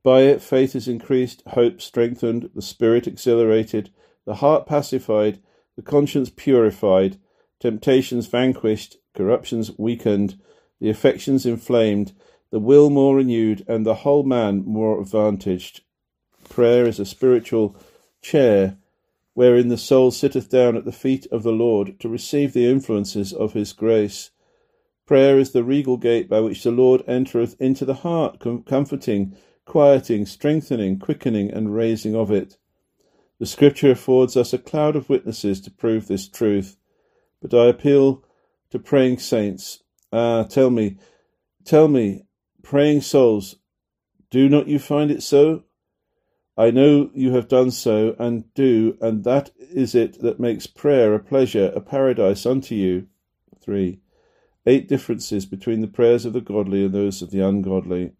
By 0.02 0.22
it, 0.22 0.42
faith 0.42 0.74
is 0.74 0.88
increased, 0.88 1.44
hope 1.46 1.80
strengthened, 1.80 2.50
the 2.52 2.62
spirit 2.62 3.06
exhilarated, 3.06 3.92
the 4.26 4.34
heart 4.34 4.66
pacified, 4.66 5.38
the 5.76 5.82
conscience 5.82 6.32
purified, 6.34 7.20
temptations 7.60 8.26
vanquished, 8.26 8.96
corruptions 9.14 9.70
weakened, 9.78 10.40
the 10.80 10.90
affections 10.90 11.46
inflamed, 11.46 12.12
the 12.50 12.58
will 12.58 12.90
more 12.90 13.14
renewed, 13.14 13.64
and 13.68 13.86
the 13.86 14.02
whole 14.02 14.24
man 14.24 14.64
more 14.66 15.00
advantaged. 15.00 15.82
Prayer 16.48 16.88
is 16.88 16.98
a 16.98 17.06
spiritual 17.06 17.76
chair 18.20 18.78
wherein 19.40 19.68
the 19.68 19.78
soul 19.78 20.10
sitteth 20.10 20.50
down 20.50 20.76
at 20.76 20.84
the 20.84 20.92
feet 20.92 21.26
of 21.32 21.42
the 21.42 21.50
Lord 21.50 21.98
to 21.98 22.10
receive 22.10 22.52
the 22.52 22.66
influences 22.66 23.32
of 23.32 23.54
his 23.54 23.72
grace. 23.72 24.32
Prayer 25.06 25.38
is 25.38 25.52
the 25.52 25.64
regal 25.64 25.96
gate 25.96 26.28
by 26.28 26.40
which 26.40 26.62
the 26.62 26.70
Lord 26.70 27.02
entereth 27.08 27.58
into 27.58 27.86
the 27.86 27.94
heart, 28.04 28.38
comforting, 28.38 29.34
quieting, 29.64 30.26
strengthening, 30.26 30.98
quickening, 30.98 31.50
and 31.50 31.74
raising 31.74 32.14
of 32.14 32.30
it. 32.30 32.58
The 33.38 33.46
Scripture 33.46 33.92
affords 33.92 34.36
us 34.36 34.52
a 34.52 34.58
cloud 34.58 34.94
of 34.94 35.08
witnesses 35.08 35.62
to 35.62 35.70
prove 35.70 36.06
this 36.06 36.28
truth, 36.28 36.76
but 37.40 37.54
I 37.54 37.68
appeal 37.68 38.22
to 38.72 38.78
praying 38.78 39.20
saints 39.20 39.82
Ah, 40.12 40.42
tell 40.42 40.68
me, 40.68 40.98
tell 41.64 41.88
me, 41.88 42.24
praying 42.62 43.00
souls, 43.00 43.56
do 44.30 44.50
not 44.50 44.68
you 44.68 44.78
find 44.78 45.10
it 45.10 45.22
so? 45.22 45.64
I 46.60 46.70
know 46.70 47.10
you 47.14 47.32
have 47.32 47.48
done 47.48 47.70
so, 47.70 48.14
and 48.18 48.52
do, 48.52 48.98
and 49.00 49.24
that 49.24 49.50
is 49.58 49.94
it 49.94 50.20
that 50.20 50.38
makes 50.38 50.66
prayer 50.66 51.14
a 51.14 51.18
pleasure, 51.18 51.72
a 51.74 51.80
paradise 51.80 52.44
unto 52.44 52.74
you. 52.74 53.06
3. 53.62 53.98
Eight 54.66 54.86
differences 54.86 55.46
between 55.46 55.80
the 55.80 55.88
prayers 55.88 56.26
of 56.26 56.34
the 56.34 56.42
godly 56.42 56.84
and 56.84 56.92
those 56.92 57.22
of 57.22 57.30
the 57.30 57.40
ungodly. 57.40 58.12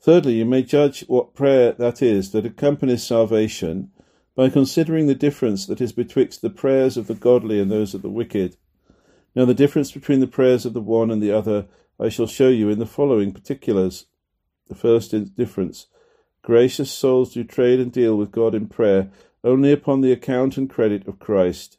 Thirdly, 0.00 0.36
you 0.36 0.46
may 0.46 0.62
judge 0.62 1.04
what 1.06 1.34
prayer 1.34 1.72
that 1.72 2.00
is 2.00 2.30
that 2.30 2.46
accompanies 2.46 3.06
salvation 3.06 3.90
by 4.34 4.48
considering 4.48 5.06
the 5.06 5.14
difference 5.14 5.66
that 5.66 5.82
is 5.82 5.92
betwixt 5.92 6.40
the 6.40 6.48
prayers 6.48 6.96
of 6.96 7.08
the 7.08 7.14
godly 7.14 7.60
and 7.60 7.70
those 7.70 7.92
of 7.92 8.00
the 8.00 8.08
wicked. 8.08 8.56
Now, 9.34 9.44
the 9.44 9.52
difference 9.52 9.92
between 9.92 10.20
the 10.20 10.26
prayers 10.26 10.64
of 10.64 10.72
the 10.72 10.80
one 10.80 11.10
and 11.10 11.22
the 11.22 11.30
other 11.30 11.66
I 12.00 12.08
shall 12.08 12.26
show 12.26 12.48
you 12.48 12.70
in 12.70 12.78
the 12.78 12.86
following 12.86 13.32
particulars. 13.32 14.06
The 14.68 14.74
first 14.74 15.14
difference 15.36 15.88
gracious 16.42 16.90
souls 16.90 17.34
do 17.34 17.44
trade 17.44 17.80
and 17.80 17.92
deal 17.92 18.16
with 18.16 18.30
God 18.30 18.54
in 18.54 18.68
prayer 18.68 19.10
only 19.44 19.72
upon 19.72 20.00
the 20.00 20.12
account 20.12 20.56
and 20.56 20.68
credit 20.68 21.06
of 21.06 21.18
Christ. 21.18 21.78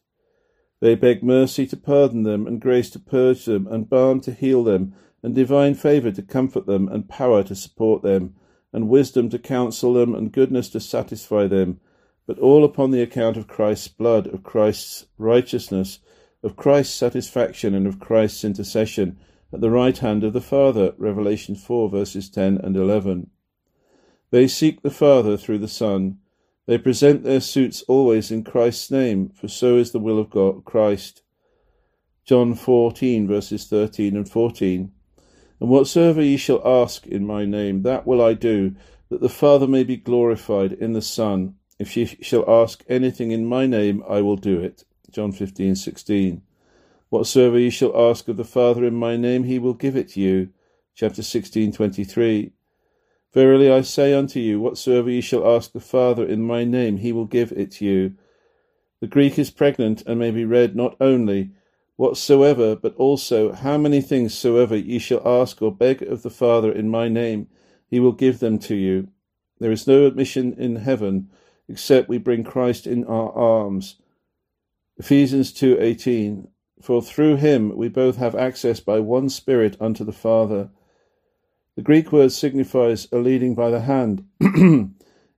They 0.79 0.95
beg 0.95 1.23
mercy 1.23 1.67
to 1.67 1.77
pardon 1.77 2.23
them, 2.23 2.47
and 2.47 2.61
grace 2.61 2.89
to 2.91 2.99
purge 2.99 3.45
them, 3.45 3.67
and 3.67 3.89
balm 3.89 4.21
to 4.21 4.31
heal 4.31 4.63
them, 4.63 4.93
and 5.21 5.35
divine 5.35 5.75
favour 5.75 6.11
to 6.11 6.21
comfort 6.21 6.65
them, 6.65 6.87
and 6.87 7.09
power 7.09 7.43
to 7.43 7.55
support 7.55 8.01
them, 8.01 8.35
and 8.71 8.87
wisdom 8.87 9.29
to 9.29 9.39
counsel 9.39 9.93
them, 9.93 10.15
and 10.15 10.31
goodness 10.31 10.69
to 10.69 10.79
satisfy 10.79 11.47
them, 11.47 11.79
but 12.25 12.39
all 12.39 12.63
upon 12.63 12.91
the 12.91 13.01
account 13.01 13.35
of 13.35 13.47
Christ's 13.47 13.89
blood, 13.89 14.27
of 14.27 14.43
Christ's 14.43 15.07
righteousness, 15.17 15.99
of 16.43 16.55
Christ's 16.55 16.95
satisfaction 16.95 17.75
and 17.75 17.85
of 17.85 17.99
Christ's 17.99 18.45
intercession 18.45 19.17
at 19.51 19.61
the 19.61 19.69
right 19.69 19.97
hand 19.97 20.23
of 20.23 20.31
the 20.31 20.39
Father. 20.39 20.93
Revelation 20.97 21.55
4 21.55 21.89
verses 21.89 22.29
10 22.29 22.59
and 22.59 22.77
11. 22.77 23.29
They 24.31 24.47
seek 24.47 24.81
the 24.81 24.91
Father 24.91 25.37
through 25.37 25.59
the 25.59 25.67
Son. 25.67 26.19
They 26.67 26.77
present 26.77 27.23
their 27.23 27.41
suits 27.41 27.81
always 27.87 28.29
in 28.29 28.43
Christ's 28.43 28.91
name, 28.91 29.29
for 29.29 29.47
so 29.47 29.77
is 29.77 29.91
the 29.91 29.99
will 29.99 30.19
of 30.19 30.29
God, 30.29 30.65
Christ. 30.65 31.23
John 32.25 32.53
14 32.53 33.27
verses 33.27 33.65
13 33.65 34.15
and 34.15 34.29
14. 34.29 34.91
And 35.59 35.69
whatsoever 35.69 36.21
ye 36.21 36.37
shall 36.37 36.61
ask 36.65 37.07
in 37.07 37.25
my 37.25 37.43
name, 37.43 37.81
that 37.81 38.05
will 38.05 38.21
I 38.21 38.35
do, 38.35 38.75
that 39.09 39.21
the 39.21 39.29
Father 39.29 39.67
may 39.67 39.83
be 39.83 39.97
glorified 39.97 40.73
in 40.73 40.93
the 40.93 41.01
Son. 41.01 41.55
If 41.79 41.97
ye 41.97 42.05
shall 42.21 42.47
ask 42.47 42.83
anything 42.87 43.31
in 43.31 43.47
my 43.47 43.65
name, 43.65 44.03
I 44.07 44.21
will 44.21 44.35
do 44.35 44.59
it. 44.59 44.83
John 45.09 45.31
15:16. 45.31 46.41
Whatsoever 47.09 47.57
ye 47.57 47.71
shall 47.71 47.99
ask 47.99 48.27
of 48.27 48.37
the 48.37 48.43
Father 48.43 48.85
in 48.85 48.93
my 48.93 49.17
name, 49.17 49.45
he 49.45 49.57
will 49.57 49.73
give 49.73 49.95
it 49.95 50.15
you. 50.15 50.49
Chapter 50.93 51.23
16:23. 51.23 52.51
Verily 53.33 53.71
I 53.71 53.81
say 53.81 54.13
unto 54.13 54.39
you, 54.39 54.59
whatsoever 54.59 55.09
ye 55.09 55.21
shall 55.21 55.47
ask 55.47 55.71
the 55.71 55.79
Father 55.79 56.25
in 56.25 56.41
my 56.41 56.63
name, 56.63 56.97
he 56.97 57.11
will 57.11 57.25
give 57.25 57.51
it 57.51 57.81
you. 57.81 58.15
The 59.01 59.07
Greek 59.07 59.37
is 59.37 59.51
pregnant 59.51 60.03
and 60.05 60.19
may 60.19 60.31
be 60.31 60.45
read 60.45 60.75
not 60.75 60.95
only 60.99 61.51
whatsoever, 61.95 62.75
but 62.75 62.95
also 62.95 63.51
how 63.51 63.77
many 63.77 64.01
things 64.01 64.33
soever 64.33 64.75
ye 64.75 64.99
shall 64.99 65.25
ask 65.27 65.61
or 65.61 65.73
beg 65.73 66.01
of 66.01 66.23
the 66.23 66.29
Father 66.29 66.71
in 66.71 66.89
my 66.89 67.07
name, 67.07 67.47
he 67.87 67.99
will 67.99 68.13
give 68.13 68.39
them 68.39 68.59
to 68.59 68.75
you. 68.75 69.09
There 69.59 69.71
is 69.71 69.87
no 69.87 70.05
admission 70.05 70.53
in 70.53 70.77
heaven 70.77 71.29
except 71.67 72.09
we 72.09 72.17
bring 72.17 72.43
Christ 72.43 72.87
in 72.87 73.05
our 73.05 73.31
arms 73.31 73.97
Ephesians 74.99 75.53
2:18 75.53 76.49
For 76.81 77.01
through 77.01 77.37
him 77.37 77.77
we 77.77 77.87
both 77.87 78.17
have 78.17 78.35
access 78.35 78.81
by 78.81 78.99
one 78.99 79.29
spirit 79.29 79.77
unto 79.79 80.03
the 80.03 80.11
Father. 80.11 80.71
The 81.79 81.83
Greek 81.83 82.11
word 82.11 82.33
signifies 82.33 83.07
a 83.09 83.19
leading 83.19 83.55
by 83.55 83.69
the 83.69 83.79
hand. 83.79 84.25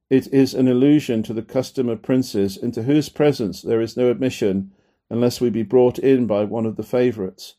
it 0.10 0.25
is 0.34 0.56
an 0.56 0.67
allusion 0.67 1.21
to 1.21 1.34
the 1.34 1.43
custom 1.43 1.88
of 1.88 2.01
princes 2.01 2.58
into 2.58 2.82
whose 2.82 3.10
presence 3.10 3.62
there 3.62 3.80
is 3.80 3.95
no 3.95 4.10
admission 4.10 4.71
unless 5.08 5.39
we 5.39 5.51
be 5.51 5.62
brought 5.62 5.99
in 5.99 6.25
by 6.25 6.43
one 6.43 6.65
of 6.65 6.77
the 6.77 6.84
favourites. 6.84 7.58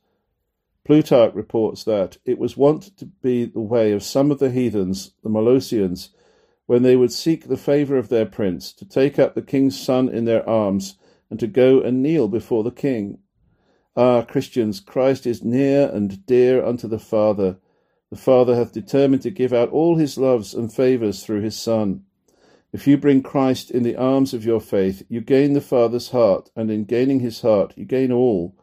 Plutarch 0.84 1.32
reports 1.32 1.84
that 1.84 2.16
it 2.24 2.40
was 2.40 2.56
wont 2.56 2.96
to 2.96 3.06
be 3.06 3.44
the 3.44 3.60
way 3.60 3.92
of 3.92 4.02
some 4.02 4.32
of 4.32 4.40
the 4.40 4.50
heathens, 4.50 5.12
the 5.22 5.30
Molossians, 5.30 6.08
when 6.66 6.82
they 6.82 6.96
would 6.96 7.12
seek 7.12 7.46
the 7.46 7.56
favour 7.56 7.96
of 7.96 8.08
their 8.08 8.26
prince, 8.26 8.72
to 8.72 8.84
take 8.84 9.16
up 9.16 9.36
the 9.36 9.42
king's 9.42 9.80
son 9.80 10.08
in 10.08 10.24
their 10.24 10.44
arms 10.48 10.96
and 11.30 11.38
to 11.38 11.46
go 11.46 11.80
and 11.80 12.02
kneel 12.02 12.26
before 12.26 12.64
the 12.64 12.72
King. 12.72 13.20
Ah, 13.94 14.22
Christians, 14.22 14.80
Christ 14.80 15.24
is 15.24 15.44
near 15.44 15.88
and 15.88 16.26
dear 16.26 16.64
unto 16.64 16.88
the 16.88 16.98
Father. 16.98 17.58
The 18.12 18.18
Father 18.18 18.54
hath 18.54 18.72
determined 18.72 19.22
to 19.22 19.30
give 19.30 19.54
out 19.54 19.70
all 19.70 19.96
his 19.96 20.18
loves 20.18 20.52
and 20.52 20.70
favours 20.70 21.24
through 21.24 21.40
his 21.40 21.56
Son. 21.56 22.04
If 22.70 22.86
you 22.86 22.98
bring 22.98 23.22
Christ 23.22 23.70
in 23.70 23.84
the 23.84 23.96
arms 23.96 24.34
of 24.34 24.44
your 24.44 24.60
faith, 24.60 25.02
you 25.08 25.22
gain 25.22 25.54
the 25.54 25.62
Father's 25.62 26.10
heart, 26.10 26.50
and 26.54 26.70
in 26.70 26.84
gaining 26.84 27.20
his 27.20 27.40
heart, 27.40 27.72
you 27.74 27.86
gain 27.86 28.12
all. 28.12 28.54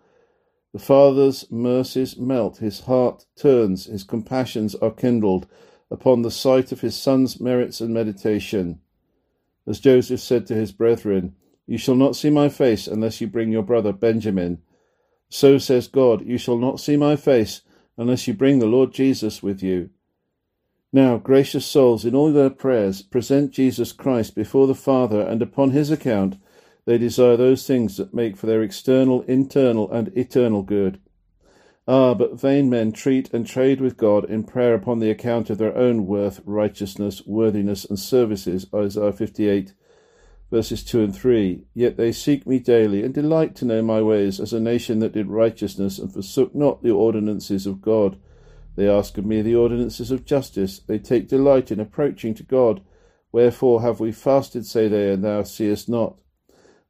The 0.71 0.77
Father's 0.77 1.49
mercies 1.49 2.15
melt, 2.15 2.57
his 2.57 2.81
heart 2.81 3.25
turns, 3.35 3.87
his 3.87 4.03
compassions 4.03 4.75
are 4.75 4.91
kindled 4.91 5.47
upon 5.89 6.21
the 6.21 6.29
sight 6.29 6.71
of 6.71 6.81
his 6.81 6.95
Son's 6.95 7.41
merits 7.41 7.81
and 7.81 7.91
meditation. 7.91 8.79
As 9.65 9.79
Joseph 9.79 10.19
said 10.19 10.45
to 10.45 10.53
his 10.53 10.71
brethren, 10.71 11.33
you 11.65 11.79
shall 11.79 11.95
not 11.95 12.15
see 12.15 12.29
my 12.29 12.49
face 12.49 12.85
unless 12.85 13.19
you 13.19 13.25
bring 13.25 13.51
your 13.51 13.63
brother 13.63 13.93
Benjamin. 13.93 14.61
So 15.27 15.57
says 15.57 15.87
God, 15.87 16.23
You 16.23 16.37
shall 16.37 16.59
not 16.59 16.79
see 16.79 16.97
my 16.97 17.15
face 17.15 17.63
unless 17.99 18.27
you 18.27 18.33
bring 18.33 18.59
the 18.59 18.65
Lord 18.65 18.93
Jesus 18.93 19.43
with 19.43 19.61
you. 19.61 19.89
Now, 20.93 21.17
gracious 21.17 21.65
souls, 21.65 22.05
in 22.05 22.15
all 22.15 22.31
their 22.31 22.49
prayers, 22.49 23.01
present 23.01 23.51
Jesus 23.51 23.91
Christ 23.91 24.35
before 24.35 24.67
the 24.67 24.73
Father, 24.73 25.21
and 25.21 25.41
upon 25.41 25.71
his 25.71 25.91
account 25.91 26.37
they 26.85 26.97
desire 26.97 27.35
those 27.35 27.67
things 27.67 27.97
that 27.97 28.13
make 28.13 28.37
for 28.37 28.47
their 28.47 28.63
external, 28.63 29.21
internal, 29.23 29.91
and 29.91 30.07
eternal 30.17 30.63
good. 30.63 30.99
Ah, 31.89 32.13
but 32.13 32.39
vain 32.39 32.69
men 32.69 32.93
treat 32.93 33.31
and 33.33 33.45
trade 33.45 33.81
with 33.81 33.97
God 33.97 34.23
in 34.23 34.45
prayer 34.45 34.73
upon 34.73 34.99
the 34.99 35.11
account 35.11 35.49
of 35.49 35.57
their 35.57 35.75
own 35.77 36.07
worth, 36.07 36.41
righteousness, 36.45 37.21
worthiness, 37.27 37.83
and 37.83 37.99
services. 37.99 38.65
Isaiah 38.73 39.11
58 39.11 39.73
verses 40.51 40.83
2 40.83 41.03
and 41.03 41.15
3 41.15 41.65
Yet 41.73 41.97
they 41.97 42.11
seek 42.11 42.47
me 42.47 42.59
daily, 42.59 43.03
and 43.03 43.13
delight 43.13 43.55
to 43.55 43.65
know 43.65 43.81
my 43.81 44.01
ways, 44.01 44.39
as 44.39 44.53
a 44.53 44.59
nation 44.59 44.99
that 44.99 45.13
did 45.13 45.27
righteousness, 45.27 45.99
and 45.99 46.11
forsook 46.11 46.55
not 46.55 46.81
the 46.81 46.91
ordinances 46.91 47.65
of 47.65 47.81
God. 47.81 48.17
They 48.75 48.87
ask 48.87 49.17
of 49.17 49.25
me 49.25 49.41
the 49.41 49.55
ordinances 49.55 50.11
of 50.11 50.25
justice. 50.25 50.79
They 50.79 50.99
take 50.99 51.27
delight 51.27 51.71
in 51.71 51.79
approaching 51.79 52.33
to 52.35 52.43
God. 52.43 52.81
Wherefore 53.31 53.81
have 53.81 53.99
we 53.99 54.11
fasted, 54.11 54.65
say 54.65 54.87
they, 54.87 55.11
and 55.11 55.23
thou 55.23 55.43
seest 55.43 55.89
not? 55.89 56.15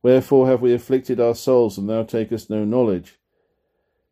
Wherefore 0.01 0.47
have 0.47 0.61
we 0.61 0.73
afflicted 0.73 1.19
our 1.19 1.35
souls, 1.35 1.77
and 1.77 1.89
thou 1.89 2.03
takest 2.03 2.49
no 2.49 2.63
knowledge? 2.63 3.19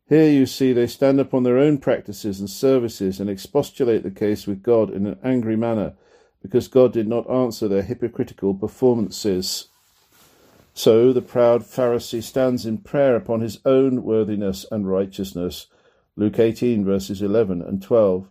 Here 0.09 0.29
you 0.29 0.45
see 0.45 0.73
they 0.73 0.87
stand 0.87 1.19
upon 1.19 1.43
their 1.43 1.57
own 1.57 1.77
practices 1.77 2.39
and 2.39 2.49
services, 2.49 3.19
and 3.19 3.29
expostulate 3.29 4.03
the 4.03 4.11
case 4.11 4.47
with 4.47 4.63
God 4.63 4.89
in 4.89 5.05
an 5.05 5.19
angry 5.23 5.55
manner 5.55 5.95
because 6.41 6.67
God 6.67 6.93
did 6.93 7.07
not 7.07 7.29
answer 7.29 7.67
their 7.67 7.83
hypocritical 7.83 8.53
performances. 8.53 9.67
So 10.73 11.11
the 11.11 11.21
proud 11.21 11.63
Pharisee 11.63 12.21
stands 12.21 12.65
in 12.65 12.79
prayer 12.79 13.15
upon 13.15 13.41
his 13.41 13.59
own 13.65 14.03
worthiness 14.03 14.65
and 14.71 14.87
righteousness, 14.87 15.67
Luke 16.15 16.39
18, 16.39 16.85
verses 16.85 17.21
11 17.21 17.61
and 17.61 17.81
12. 17.81 18.29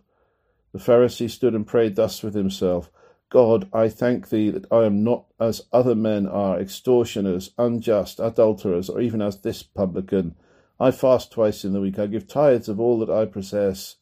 The 0.73 0.79
Pharisee 0.79 1.29
stood 1.29 1.53
and 1.53 1.65
prayed 1.65 1.95
thus 1.95 2.23
with 2.23 2.35
himself 2.35 2.89
God, 3.29 3.67
I 3.73 3.89
thank 3.89 4.29
thee 4.29 4.49
that 4.51 4.71
I 4.71 4.85
am 4.85 5.03
not 5.03 5.25
as 5.39 5.65
other 5.73 5.95
men 5.95 6.27
are, 6.27 6.59
extortioners, 6.59 7.51
unjust, 7.57 8.21
adulterers, 8.21 8.89
or 8.89 9.01
even 9.01 9.21
as 9.21 9.41
this 9.41 9.63
publican. 9.63 10.35
I 10.79 10.91
fast 10.91 11.31
twice 11.31 11.65
in 11.65 11.73
the 11.73 11.81
week. 11.81 11.99
I 11.99 12.07
give 12.07 12.27
tithes 12.27 12.69
of 12.69 12.79
all 12.79 12.99
that 12.99 13.09
I 13.09 13.25
possess. 13.25 13.95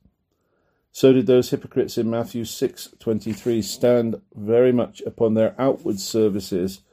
So 0.95 1.11
did 1.11 1.27
those 1.27 1.49
hypocrites 1.49 1.97
in 1.97 2.09
Matthew 2.09 2.45
6:23 2.45 3.61
stand 3.61 4.21
very 4.33 4.71
much 4.71 5.01
upon 5.01 5.33
their 5.33 5.53
outward 5.59 5.99
services 5.99 6.83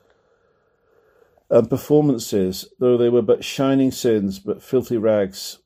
and 1.48 1.70
performances, 1.70 2.66
though 2.80 2.96
they 2.96 3.08
were 3.08 3.22
but 3.22 3.44
shining 3.44 3.92
sins, 3.92 4.40
but 4.40 4.60
filthy 4.60 4.96
rags. 4.96 5.60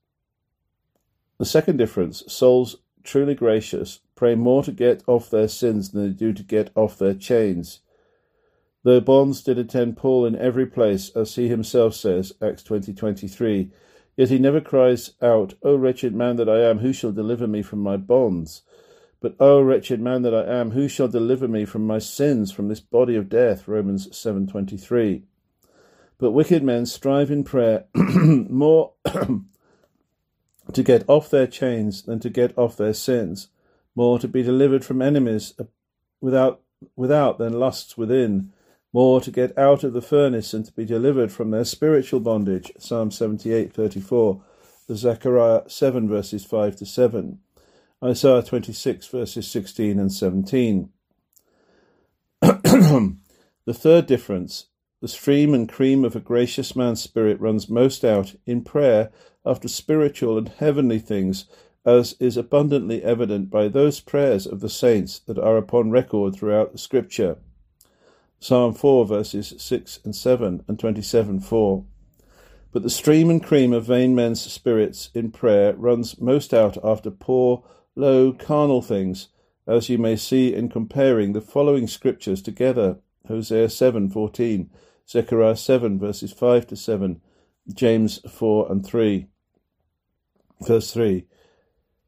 The 1.39 1.47
second 1.47 1.79
difference, 1.79 2.25
souls 2.31 2.77
truly 3.03 3.35
gracious 3.35 4.01
pray 4.15 4.35
more 4.35 4.63
to 4.65 4.73
get 4.73 5.03
off 5.07 5.31
their 5.31 5.49
sins 5.49 5.93
than 5.93 6.03
they 6.07 6.13
do 6.13 6.35
to 6.35 6.43
get 6.43 6.71
off 6.77 6.99
their 6.99 7.15
chains. 7.15 7.81
Though 8.83 9.01
bonds 9.01 9.43
did 9.43 9.57
attend 9.57 9.97
Paul 9.97 10.27
in 10.27 10.37
every 10.37 10.67
place, 10.67 11.09
as 11.17 11.37
he 11.37 11.49
himself 11.49 11.95
says, 11.95 12.35
Acts 12.43 12.63
20:23, 12.63 13.71
Yet 14.17 14.31
he 14.31 14.39
never 14.39 14.61
cries 14.61 15.13
out, 15.21 15.55
O 15.63 15.77
wretched 15.77 16.15
man 16.15 16.37
that 16.37 16.49
I 16.49 16.63
am, 16.63 16.79
who 16.79 16.93
shall 16.93 17.13
deliver 17.13 17.47
me 17.47 17.63
from 17.63 17.81
my 17.81 17.97
bonds? 17.97 18.63
But, 19.21 19.37
O 19.41 19.61
wretched 19.61 20.01
man 20.01 20.23
that 20.23 20.35
I 20.35 20.45
am, 20.45 20.71
who 20.71 20.89
shall 20.89 21.09
deliver 21.09 21.49
me 21.49 21.65
from 21.65 21.87
my 21.87 21.99
sins, 21.99 22.51
from 22.53 22.69
this 22.69 22.81
body 22.81 23.17
of 23.17 23.29
death? 23.29 23.69
Romans 23.69 24.09
7.23. 24.09 25.23
But 26.19 26.31
wicked 26.31 26.63
men 26.63 26.87
strive 26.87 27.31
in 27.31 27.45
prayer 27.45 27.85
more 27.95 28.93
to 30.73 30.83
get 30.83 31.05
off 31.09 31.29
their 31.29 31.47
chains 31.47 32.03
than 32.03 32.21
to 32.21 32.31
get 32.31 32.57
off 32.57 32.77
their 32.77 32.95
sins, 32.95 33.49
more 33.95 34.19
to 34.19 34.29
be 34.29 34.43
delivered 34.43 34.85
from 34.85 35.03
enemies 35.03 35.53
uh, 35.59 35.65
without, 36.21 36.63
without 36.95 37.39
than 37.39 37.53
lusts 37.53 37.99
within, 37.99 38.53
more 38.93 39.21
to 39.21 39.31
get 39.31 39.57
out 39.59 39.85
of 39.85 39.93
the 39.93 40.03
furnace 40.03 40.55
and 40.55 40.65
to 40.65 40.73
be 40.73 40.85
delivered 40.85 41.33
from 41.33 41.51
their 41.51 41.65
spiritual 41.65 42.21
bondage. 42.21 42.73
Psalm 42.79 43.11
78:34, 43.11 44.41
the 44.87 44.97
Zechariah 44.97 45.69
7 45.69 46.09
verses 46.09 46.45
5 46.45 46.77
to 46.77 46.87
7, 46.87 47.39
Isaiah 48.03 48.43
26 48.43 49.07
verses 49.09 49.49
16 49.49 49.99
and 49.99 50.13
17. 50.13 50.91
the 52.41 53.17
third 53.73 54.07
difference, 54.07 54.67
the 55.01 55.09
stream 55.09 55.53
and 55.55 55.69
cream 55.69 56.05
of 56.05 56.17
a 56.17 56.21
gracious 56.21 56.75
man's 56.75 57.03
spirit 57.03 57.41
runs 57.41 57.69
most 57.69 58.05
out 58.05 58.35
in 58.47 58.63
prayer 58.63 59.11
after 59.45 59.69
spiritual 59.69 60.39
and 60.39 60.49
heavenly 60.49 60.99
things, 60.99 61.47
as 61.85 62.17
is 62.19 62.37
abundantly 62.37 63.03
evident 63.03 63.51
by 63.51 63.69
those 63.69 64.01
prayers 64.01 64.47
of 64.47 64.61
the 64.61 64.69
saints 64.69 65.19
that 65.21 65.39
are 65.39 65.57
upon 65.57 65.91
record 65.91 66.35
throughout 66.35 66.73
the 66.73 66.79
Scripture. 66.79 67.37
Psalm 68.47 68.73
4, 68.75 69.07
verses 69.07 69.55
6 69.59 69.99
and 70.05 70.15
7, 70.15 70.65
and 70.69 70.79
27 70.79 71.41
4. 71.41 71.85
But 72.71 72.85
the 72.85 72.91
stream 72.91 73.29
and 73.29 73.43
cream 73.43 73.73
of 73.73 73.87
vain 73.87 74.15
men's 74.15 74.41
spirits 74.41 75.11
in 75.15 75.33
prayer 75.33 75.75
runs 75.75 76.21
most 76.21 76.55
out 76.55 76.79
after 76.85 77.11
poor, 77.11 77.65
low, 77.97 78.33
carnal 78.33 78.83
things, 78.83 79.31
as 79.67 79.89
you 79.89 79.99
may 79.99 80.15
see 80.15 80.55
in 80.55 80.69
comparing 80.69 81.33
the 81.33 81.41
following 81.41 81.89
scriptures 81.89 82.41
together 82.41 83.01
Hosea 83.27 83.69
7 83.69 84.11
14, 84.11 84.71
Zechariah 85.09 85.57
7, 85.57 85.99
verses 85.99 86.33
5 86.33 86.69
to 86.69 86.77
7, 86.77 87.21
James 87.75 88.21
4 88.31 88.71
and 88.71 88.87
3. 88.87 89.27
Verse 90.65 90.93
3. 90.93 91.27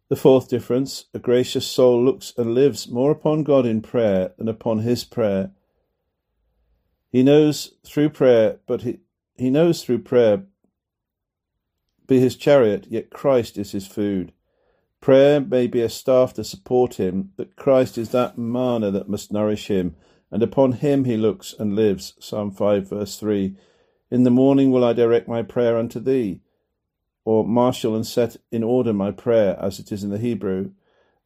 The 0.09 0.15
fourth 0.15 0.49
difference 0.49 1.07
a 1.13 1.19
gracious 1.19 1.67
soul 1.67 2.01
looks 2.05 2.33
and 2.39 2.55
lives 2.55 2.89
more 2.89 3.11
upon 3.11 3.43
God 3.43 3.67
in 3.67 3.83
prayer 3.83 4.35
than 4.39 4.47
upon 4.47 4.79
his 4.79 5.03
prayer 5.03 5.51
he 7.11 7.23
knows 7.23 7.75
through 7.87 8.11
prayer, 8.11 8.59
but 8.67 8.83
he, 8.83 9.01
he 9.37 9.51
knows 9.51 9.83
through 9.83 10.01
prayer 10.01 10.45
be 12.07 12.19
his 12.19 12.37
chariot, 12.37 12.87
yet 12.89 13.11
Christ 13.11 13.59
is 13.59 13.73
his 13.73 13.87
food. 13.87 14.33
Prayer 15.01 15.41
may 15.41 15.67
be 15.67 15.83
a 15.83 15.89
staff 15.89 16.33
to 16.35 16.43
support 16.43 16.95
him, 16.95 17.33
but 17.37 17.55
Christ 17.55 17.99
is 17.99 18.11
that 18.11 18.39
manna 18.39 18.91
that 18.91 19.09
must 19.09 19.31
nourish 19.31 19.69
him, 19.69 19.95
and 20.31 20.43
upon 20.43 20.73
him 20.73 21.05
he 21.05 21.17
looks 21.17 21.55
and 21.59 21.77
lives. 21.77 22.15
Psalm 22.19 22.51
5, 22.51 22.89
verse 22.89 23.17
3. 23.19 23.57
In 24.11 24.25
the 24.25 24.31
morning 24.31 24.71
will 24.71 24.85
I 24.85 24.95
direct 24.95 25.29
my 25.29 25.43
prayer 25.43 25.77
unto 25.77 26.01
thee, 26.01 26.41
or 27.25 27.45
marshal 27.47 27.95
and 27.95 28.07
set 28.07 28.39
in 28.51 28.65
order 28.65 28.93
my 28.93 29.11
prayer, 29.11 29.57
as 29.61 29.79
it 29.79 29.93
is 29.93 30.03
in 30.03 30.11
the 30.11 30.19
Hebrew. 30.19 30.73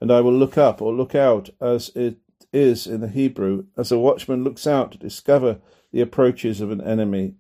And 0.00 0.10
I 0.10 0.20
will 0.20 0.34
look 0.34 0.58
up 0.58 0.82
or 0.82 0.92
look 0.92 1.14
out, 1.14 1.50
as 1.60 1.90
it 1.94 2.16
is 2.52 2.86
in 2.86 3.00
the 3.00 3.08
Hebrew, 3.08 3.66
as 3.76 3.92
a 3.92 3.98
watchman 3.98 4.44
looks 4.44 4.66
out 4.66 4.92
to 4.92 4.98
discover 4.98 5.58
the 5.92 6.00
approaches 6.00 6.60
of 6.60 6.70
an 6.70 6.80
enemy. 6.80 7.34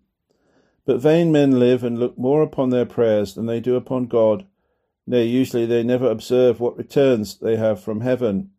But 0.84 1.00
vain 1.00 1.30
men 1.30 1.58
live 1.58 1.84
and 1.84 1.98
look 1.98 2.18
more 2.18 2.42
upon 2.42 2.70
their 2.70 2.86
prayers 2.86 3.34
than 3.34 3.46
they 3.46 3.60
do 3.60 3.76
upon 3.76 4.06
God. 4.06 4.46
Nay, 5.06 5.24
usually 5.24 5.66
they 5.66 5.82
never 5.82 6.10
observe 6.10 6.60
what 6.60 6.76
returns 6.76 7.38
they 7.38 7.56
have 7.56 7.82
from 7.82 8.00
heaven. 8.00 8.50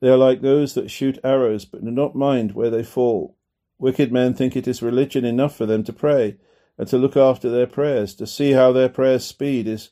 They 0.00 0.08
are 0.08 0.16
like 0.16 0.40
those 0.40 0.74
that 0.74 0.90
shoot 0.90 1.18
arrows, 1.22 1.64
but 1.64 1.84
do 1.84 1.90
not 1.90 2.14
mind 2.14 2.52
where 2.52 2.70
they 2.70 2.82
fall. 2.82 3.36
Wicked 3.78 4.12
men 4.12 4.34
think 4.34 4.56
it 4.56 4.68
is 4.68 4.82
religion 4.82 5.24
enough 5.24 5.56
for 5.56 5.66
them 5.66 5.84
to 5.84 5.92
pray, 5.92 6.36
and 6.78 6.88
to 6.88 6.98
look 6.98 7.16
after 7.16 7.50
their 7.50 7.66
prayers, 7.66 8.14
to 8.14 8.26
see 8.26 8.52
how 8.52 8.72
their 8.72 8.88
prayers 8.88 9.24
speed 9.24 9.66
is 9.66 9.90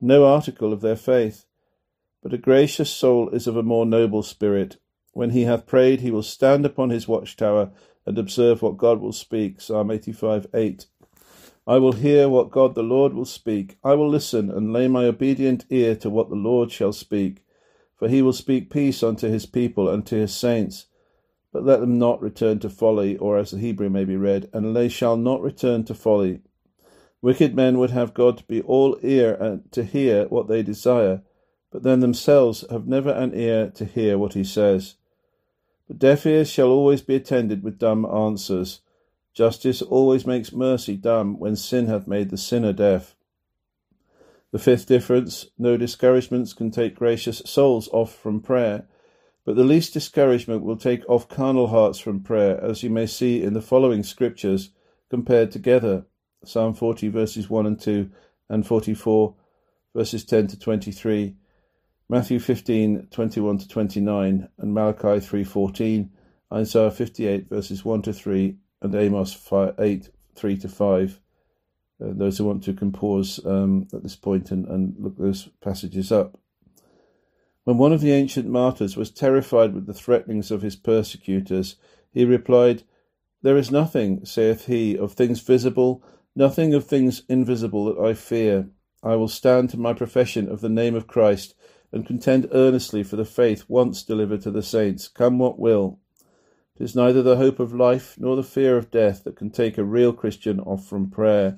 no 0.00 0.24
article 0.24 0.72
of 0.72 0.80
their 0.80 0.96
faith. 0.96 1.46
But 2.22 2.34
a 2.34 2.38
gracious 2.38 2.90
soul 2.90 3.28
is 3.30 3.46
of 3.46 3.56
a 3.56 3.62
more 3.62 3.86
noble 3.86 4.22
spirit. 4.22 4.78
When 5.16 5.30
he 5.30 5.44
hath 5.44 5.64
prayed, 5.64 6.02
he 6.02 6.10
will 6.10 6.22
stand 6.22 6.66
upon 6.66 6.90
his 6.90 7.08
watchtower 7.08 7.70
and 8.04 8.18
observe 8.18 8.60
what 8.60 8.76
God 8.76 9.00
will 9.00 9.14
speak. 9.14 9.62
Psalm 9.62 9.90
85 9.90 10.48
8. 10.52 10.84
I 11.66 11.78
will 11.78 11.92
hear 11.92 12.28
what 12.28 12.50
God 12.50 12.74
the 12.74 12.82
Lord 12.82 13.14
will 13.14 13.24
speak. 13.24 13.78
I 13.82 13.94
will 13.94 14.10
listen 14.10 14.50
and 14.50 14.74
lay 14.74 14.88
my 14.88 15.06
obedient 15.06 15.64
ear 15.70 15.96
to 15.96 16.10
what 16.10 16.28
the 16.28 16.36
Lord 16.36 16.70
shall 16.70 16.92
speak. 16.92 17.42
For 17.94 18.08
he 18.08 18.20
will 18.20 18.34
speak 18.34 18.68
peace 18.68 19.02
unto 19.02 19.26
his 19.26 19.46
people 19.46 19.88
and 19.88 20.04
to 20.04 20.16
his 20.16 20.34
saints. 20.34 20.84
But 21.50 21.64
let 21.64 21.80
them 21.80 21.98
not 21.98 22.20
return 22.20 22.58
to 22.58 22.68
folly, 22.68 23.16
or 23.16 23.38
as 23.38 23.52
the 23.52 23.58
Hebrew 23.58 23.88
may 23.88 24.04
be 24.04 24.16
read, 24.16 24.50
and 24.52 24.76
they 24.76 24.90
shall 24.90 25.16
not 25.16 25.40
return 25.40 25.84
to 25.84 25.94
folly. 25.94 26.42
Wicked 27.22 27.56
men 27.56 27.78
would 27.78 27.90
have 27.90 28.12
God 28.12 28.36
to 28.36 28.44
be 28.44 28.60
all 28.60 28.98
ear 29.02 29.32
and 29.36 29.72
to 29.72 29.82
hear 29.82 30.26
what 30.26 30.46
they 30.46 30.62
desire, 30.62 31.22
but 31.72 31.84
then 31.84 32.00
themselves 32.00 32.66
have 32.68 32.86
never 32.86 33.12
an 33.12 33.34
ear 33.34 33.70
to 33.76 33.86
hear 33.86 34.18
what 34.18 34.34
he 34.34 34.44
says. 34.44 34.96
But 35.88 35.98
deaf 35.98 36.26
ears 36.26 36.50
shall 36.50 36.68
always 36.68 37.02
be 37.02 37.14
attended 37.14 37.62
with 37.62 37.78
dumb 37.78 38.04
answers. 38.04 38.80
Justice 39.32 39.82
always 39.82 40.26
makes 40.26 40.52
mercy 40.52 40.96
dumb 40.96 41.38
when 41.38 41.56
sin 41.56 41.86
hath 41.86 42.06
made 42.06 42.30
the 42.30 42.38
sinner 42.38 42.72
deaf. 42.72 43.14
The 44.50 44.58
fifth 44.58 44.86
difference 44.86 45.46
no 45.58 45.76
discouragements 45.76 46.52
can 46.52 46.70
take 46.70 46.94
gracious 46.94 47.42
souls 47.44 47.88
off 47.92 48.14
from 48.14 48.40
prayer, 48.40 48.86
but 49.44 49.54
the 49.54 49.64
least 49.64 49.92
discouragement 49.92 50.62
will 50.62 50.76
take 50.76 51.08
off 51.08 51.28
carnal 51.28 51.68
hearts 51.68 51.98
from 51.98 52.20
prayer, 52.20 52.58
as 52.62 52.82
you 52.82 52.90
may 52.90 53.06
see 53.06 53.42
in 53.42 53.52
the 53.52 53.62
following 53.62 54.02
scriptures 54.02 54.70
compared 55.10 55.50
together 55.50 56.06
Psalm 56.44 56.74
40, 56.74 57.08
verses 57.08 57.50
1 57.50 57.66
and 57.66 57.80
2, 57.80 58.10
and 58.48 58.66
44, 58.66 59.34
verses 59.94 60.24
10 60.24 60.46
to 60.48 60.58
23. 60.58 61.36
Matthew 62.08 62.38
15, 62.38 63.08
21 63.10 63.58
to 63.58 63.68
29, 63.68 64.48
and 64.58 64.74
Malachi 64.74 65.18
3.14, 65.18 66.08
Isaiah 66.52 66.90
58, 66.92 67.48
verses 67.48 67.84
1 67.84 68.02
to 68.02 68.12
3, 68.12 68.56
and 68.82 68.94
Amos 68.94 69.34
5, 69.34 69.74
8, 69.76 70.10
3 70.36 70.56
to 70.58 70.68
5. 70.68 71.20
Uh, 72.00 72.06
those 72.12 72.38
who 72.38 72.44
want 72.44 72.62
to 72.62 72.74
can 72.74 72.92
pause 72.92 73.44
um, 73.44 73.88
at 73.92 74.04
this 74.04 74.14
point 74.14 74.52
and, 74.52 74.68
and 74.68 74.94
look 75.00 75.18
those 75.18 75.48
passages 75.60 76.12
up. 76.12 76.38
When 77.64 77.76
one 77.76 77.92
of 77.92 78.02
the 78.02 78.12
ancient 78.12 78.46
martyrs 78.46 78.96
was 78.96 79.10
terrified 79.10 79.74
with 79.74 79.86
the 79.86 79.94
threatenings 79.94 80.52
of 80.52 80.62
his 80.62 80.76
persecutors, 80.76 81.74
he 82.12 82.24
replied, 82.24 82.84
There 83.42 83.56
is 83.56 83.72
nothing, 83.72 84.24
saith 84.24 84.66
he, 84.66 84.96
of 84.96 85.14
things 85.14 85.40
visible, 85.40 86.04
nothing 86.36 86.72
of 86.72 86.86
things 86.86 87.22
invisible 87.28 87.86
that 87.86 88.00
I 88.00 88.14
fear. 88.14 88.68
I 89.02 89.16
will 89.16 89.26
stand 89.26 89.70
to 89.70 89.76
my 89.76 89.92
profession 89.92 90.48
of 90.48 90.60
the 90.60 90.68
name 90.68 90.94
of 90.94 91.08
Christ 91.08 91.56
and 91.92 92.06
contend 92.06 92.48
earnestly 92.52 93.02
for 93.02 93.16
the 93.16 93.24
faith 93.24 93.64
once 93.68 94.02
delivered 94.02 94.42
to 94.42 94.50
the 94.50 94.62
saints, 94.62 95.08
come 95.08 95.38
what 95.38 95.58
will. 95.58 95.98
It 96.78 96.82
is 96.82 96.94
neither 96.94 97.22
the 97.22 97.36
hope 97.36 97.58
of 97.58 97.72
life 97.72 98.16
nor 98.18 98.36
the 98.36 98.42
fear 98.42 98.76
of 98.76 98.90
death 98.90 99.24
that 99.24 99.36
can 99.36 99.50
take 99.50 99.78
a 99.78 99.84
real 99.84 100.12
Christian 100.12 100.60
off 100.60 100.86
from 100.86 101.10
prayer. 101.10 101.56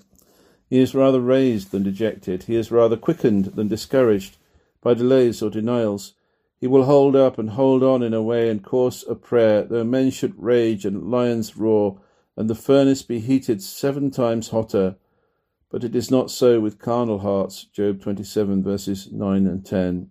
He 0.71 0.79
is 0.79 0.95
rather 0.95 1.21
raised 1.21 1.71
than 1.71 1.83
dejected. 1.83 2.45
He 2.45 2.55
is 2.55 2.71
rather 2.71 2.97
quickened 2.97 3.47
than 3.47 3.69
discouraged 3.69 4.37
by 4.81 4.95
delays 4.95 5.43
or 5.43 5.51
denials. 5.51 6.15
He 6.61 6.67
will 6.67 6.85
hold 6.85 7.17
up 7.17 7.39
and 7.39 7.51
hold 7.51 7.83
on 7.83 8.03
in 8.03 8.15
a 8.15 8.23
way 8.23 8.49
and 8.51 8.63
course 8.63 9.03
of 9.03 9.23
prayer, 9.23 9.65
though 9.65 9.85
men 9.85 10.11
should 10.11 10.41
rage 10.41 10.85
and 10.85 11.11
lions 11.11 11.57
roar, 11.57 12.01
and 12.37 12.51
the 12.51 12.55
furnace 12.55 13.03
be 13.03 13.19
heated 13.19 13.63
seven 13.63 14.11
times 14.11 14.51
hotter. 14.51 14.97
but 15.71 15.85
it 15.85 15.95
is 15.95 16.11
not 16.11 16.31
so 16.31 16.61
with 16.61 16.79
carnal 16.79 17.19
hearts. 17.19 17.65
Job 17.65 18.01
27, 18.01 18.63
verses 18.63 19.13
9 19.13 19.47
and 19.47 19.65
10. 19.65 20.11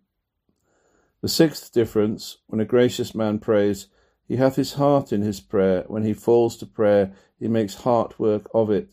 The 1.22 1.28
sixth 1.28 1.72
difference, 1.72 2.38
when 2.48 2.62
a 2.62 2.66
gracious 2.66 3.16
man 3.16 3.40
prays, 3.40 3.88
he 4.28 4.36
hath 4.36 4.56
his 4.56 4.74
heart 4.74 5.12
in 5.12 5.22
his 5.22 5.40
prayer. 5.40 5.84
When 5.88 6.04
he 6.04 6.14
falls 6.14 6.58
to 6.58 6.66
prayer, 6.66 7.14
he 7.40 7.48
makes 7.48 7.76
heart 7.76 8.20
work 8.20 8.50
of 8.54 8.70
it. 8.70 8.90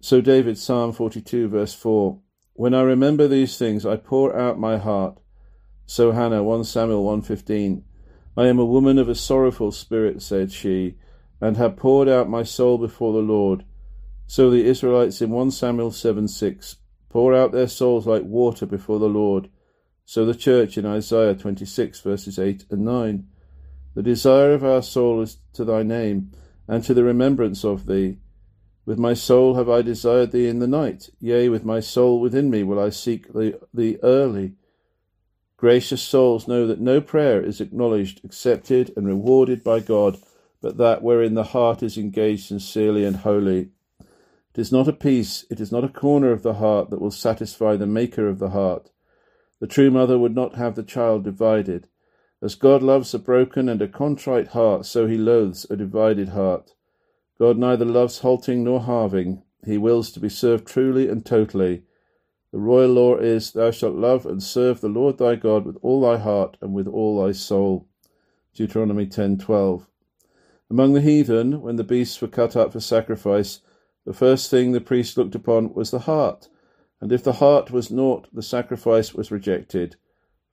So 0.00 0.20
David, 0.20 0.58
Psalm 0.58 0.92
42, 0.92 1.48
verse 1.48 1.74
4 1.74 2.20
When 2.52 2.74
I 2.74 2.82
remember 2.82 3.26
these 3.26 3.58
things, 3.58 3.84
I 3.84 3.96
pour 3.96 4.36
out 4.36 4.58
my 4.58 4.78
heart. 4.78 5.18
So 5.86 6.12
Hannah, 6.12 6.44
1 6.44 6.64
Samuel 6.64 7.04
1.15 7.04 7.82
I 8.36 8.46
am 8.46 8.60
a 8.60 8.64
woman 8.64 8.98
of 8.98 9.08
a 9.08 9.16
sorrowful 9.16 9.72
spirit, 9.72 10.22
said 10.22 10.52
she, 10.52 10.94
and 11.40 11.56
have 11.56 11.76
poured 11.76 12.08
out 12.08 12.28
my 12.28 12.44
soul 12.44 12.78
before 12.78 13.12
the 13.12 13.18
Lord. 13.18 13.64
So 14.28 14.50
the 14.50 14.64
Israelites 14.64 15.20
in 15.20 15.30
1 15.30 15.50
Samuel 15.50 15.90
7 15.90 16.28
6 16.28 16.76
pour 17.08 17.34
out 17.34 17.50
their 17.50 17.66
souls 17.66 18.06
like 18.06 18.22
water 18.22 18.66
before 18.66 18.98
the 18.98 19.08
Lord. 19.08 19.48
So 20.08 20.24
the 20.24 20.34
church 20.34 20.78
in 20.78 20.86
Isaiah 20.86 21.34
26 21.34 22.00
verses 22.00 22.38
8 22.38 22.64
and 22.70 22.82
9. 22.82 23.28
The 23.94 24.02
desire 24.02 24.54
of 24.54 24.64
our 24.64 24.80
soul 24.80 25.20
is 25.20 25.36
to 25.52 25.66
thy 25.66 25.82
name, 25.82 26.30
and 26.66 26.82
to 26.84 26.94
the 26.94 27.04
remembrance 27.04 27.62
of 27.62 27.84
thee. 27.84 28.16
With 28.86 28.98
my 28.98 29.12
soul 29.12 29.56
have 29.56 29.68
I 29.68 29.82
desired 29.82 30.32
thee 30.32 30.48
in 30.48 30.60
the 30.60 30.66
night, 30.66 31.10
yea, 31.20 31.50
with 31.50 31.62
my 31.62 31.80
soul 31.80 32.20
within 32.20 32.48
me 32.48 32.62
will 32.62 32.80
I 32.80 32.88
seek 32.88 33.26
thee 33.34 33.98
early. 34.02 34.54
Gracious 35.58 36.00
souls 36.00 36.48
know 36.48 36.66
that 36.66 36.80
no 36.80 37.02
prayer 37.02 37.42
is 37.42 37.60
acknowledged, 37.60 38.24
accepted, 38.24 38.90
and 38.96 39.06
rewarded 39.06 39.62
by 39.62 39.78
God, 39.78 40.16
but 40.62 40.78
that 40.78 41.02
wherein 41.02 41.34
the 41.34 41.52
heart 41.52 41.82
is 41.82 41.98
engaged 41.98 42.46
sincerely 42.46 43.04
and 43.04 43.16
wholly. 43.16 43.72
It 44.00 44.58
is 44.58 44.72
not 44.72 44.88
a 44.88 44.94
piece, 44.94 45.44
it 45.50 45.60
is 45.60 45.70
not 45.70 45.84
a 45.84 45.88
corner 45.90 46.32
of 46.32 46.42
the 46.42 46.54
heart 46.54 46.88
that 46.88 47.00
will 47.02 47.10
satisfy 47.10 47.76
the 47.76 47.86
maker 47.86 48.26
of 48.26 48.38
the 48.38 48.48
heart. 48.48 48.90
The 49.60 49.66
true 49.66 49.90
mother 49.90 50.18
would 50.18 50.34
not 50.34 50.54
have 50.54 50.74
the 50.74 50.82
child 50.82 51.24
divided. 51.24 51.88
As 52.40 52.54
God 52.54 52.82
loves 52.82 53.12
a 53.12 53.18
broken 53.18 53.68
and 53.68 53.82
a 53.82 53.88
contrite 53.88 54.48
heart, 54.48 54.86
so 54.86 55.06
he 55.06 55.18
loathes 55.18 55.66
a 55.68 55.76
divided 55.76 56.28
heart. 56.30 56.74
God 57.38 57.58
neither 57.58 57.84
loves 57.84 58.20
halting 58.20 58.64
nor 58.64 58.82
halving. 58.82 59.42
He 59.64 59.78
wills 59.78 60.12
to 60.12 60.20
be 60.20 60.28
served 60.28 60.66
truly 60.66 61.08
and 61.08 61.26
totally. 61.26 61.82
The 62.52 62.58
royal 62.58 62.92
law 62.92 63.16
is, 63.16 63.52
Thou 63.52 63.70
shalt 63.70 63.96
love 63.96 64.24
and 64.24 64.42
serve 64.42 64.80
the 64.80 64.88
Lord 64.88 65.18
thy 65.18 65.34
God 65.34 65.66
with 65.66 65.76
all 65.82 66.00
thy 66.00 66.16
heart 66.16 66.56
and 66.60 66.72
with 66.72 66.86
all 66.86 67.22
thy 67.22 67.32
soul. 67.32 67.86
Deuteronomy 68.54 69.06
10:12. 69.06 69.86
Among 70.70 70.94
the 70.94 71.00
heathen, 71.00 71.60
when 71.60 71.76
the 71.76 71.84
beasts 71.84 72.20
were 72.20 72.28
cut 72.28 72.56
up 72.56 72.72
for 72.72 72.80
sacrifice, 72.80 73.60
the 74.04 74.12
first 74.12 74.50
thing 74.50 74.72
the 74.72 74.80
priest 74.80 75.16
looked 75.16 75.34
upon 75.34 75.74
was 75.74 75.90
the 75.90 76.00
heart, 76.00 76.48
and 77.00 77.12
if 77.12 77.22
the 77.22 77.34
heart 77.34 77.70
was 77.70 77.90
naught, 77.90 78.28
the 78.32 78.42
sacrifice 78.42 79.14
was 79.14 79.30
rejected. 79.30 79.96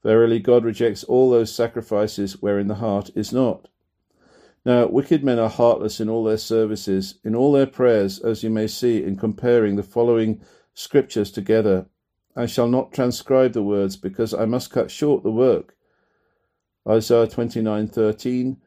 Verily, 0.03 0.39
God 0.39 0.63
rejects 0.63 1.03
all 1.03 1.29
those 1.29 1.53
sacrifices 1.53 2.41
wherein 2.41 2.67
the 2.67 2.75
heart 2.75 3.09
is 3.15 3.33
not. 3.33 3.67
Now, 4.63 4.87
wicked 4.87 5.23
men 5.23 5.39
are 5.39 5.49
heartless 5.49 5.99
in 5.99 6.09
all 6.09 6.23
their 6.23 6.37
services, 6.37 7.19
in 7.23 7.35
all 7.35 7.51
their 7.51 7.67
prayers, 7.67 8.19
as 8.19 8.43
you 8.43 8.49
may 8.49 8.67
see 8.67 9.03
in 9.03 9.15
comparing 9.15 9.75
the 9.75 9.83
following 9.83 10.41
scriptures 10.73 11.31
together. 11.31 11.87
I 12.35 12.47
shall 12.47 12.67
not 12.67 12.91
transcribe 12.91 13.53
the 13.53 13.63
words, 13.63 13.95
because 13.95 14.33
I 14.33 14.45
must 14.45 14.71
cut 14.71 14.91
short 14.91 15.23
the 15.23 15.31
work. 15.31 15.75
Isaiah 16.87 17.27
29:13, 17.27 18.57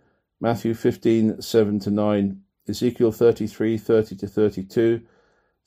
Matthew 0.41 0.75
15:7 0.75 1.81
to 1.81 1.91
9, 1.91 2.43
Ezekiel 2.69 3.13
33, 3.13 3.77
30 3.79 4.17
to 4.17 4.27
32, 4.27 5.03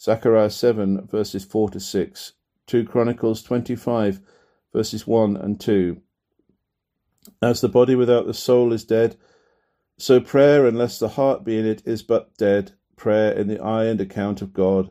Zechariah 0.02 0.50
7, 0.50 1.06
verses 1.06 1.46
4 1.46 1.70
to 1.70 1.80
6, 1.80 2.34
2 2.66 2.86
Chronicles 2.86 3.44
25, 3.44 4.20
verses 4.74 5.06
1 5.06 5.38
and 5.38 5.60
2. 5.60 6.02
As 7.40 7.62
the 7.62 7.70
body 7.70 7.94
without 7.94 8.26
the 8.26 8.34
soul 8.34 8.74
is 8.74 8.84
dead, 8.84 9.16
so 10.00 10.20
prayer, 10.20 10.66
unless 10.66 10.98
the 10.98 11.10
heart 11.10 11.44
be 11.44 11.60
in 11.60 11.68
it, 11.68 11.84
is 11.86 12.02
but 12.02 12.36
dead, 12.36 12.72
prayer 12.96 13.32
in 13.32 13.48
the 13.48 13.60
eye 13.60 13.86
and 13.86 14.02
account 14.02 14.42
of 14.42 14.54
God. 14.54 14.90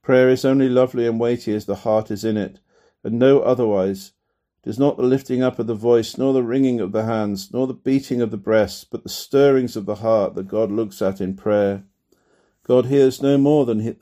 Prayer 0.00 0.30
is 0.30 0.46
only 0.46 0.70
lovely 0.70 1.06
and 1.06 1.20
weighty 1.20 1.54
as 1.54 1.66
the 1.66 1.76
heart 1.76 2.10
is 2.10 2.24
in 2.24 2.38
it, 2.38 2.58
and 3.04 3.18
no 3.18 3.40
otherwise. 3.40 4.12
It 4.64 4.70
is 4.70 4.78
not 4.78 4.96
the 4.96 5.02
lifting 5.02 5.42
up 5.42 5.58
of 5.58 5.66
the 5.66 5.74
voice, 5.74 6.16
nor 6.16 6.32
the 6.32 6.42
wringing 6.42 6.80
of 6.80 6.92
the 6.92 7.04
hands, 7.04 7.52
nor 7.52 7.66
the 7.66 7.74
beating 7.74 8.22
of 8.22 8.30
the 8.30 8.38
breast, 8.38 8.90
but 8.90 9.02
the 9.02 9.10
stirrings 9.10 9.76
of 9.76 9.84
the 9.84 9.96
heart 9.96 10.34
that 10.36 10.48
God 10.48 10.70
looks 10.70 11.02
at 11.02 11.20
in 11.20 11.36
prayer. 11.36 11.84
God 12.68 12.86
hears 12.86 13.22
no 13.22 13.38
more 13.38 13.64
than 13.64 13.96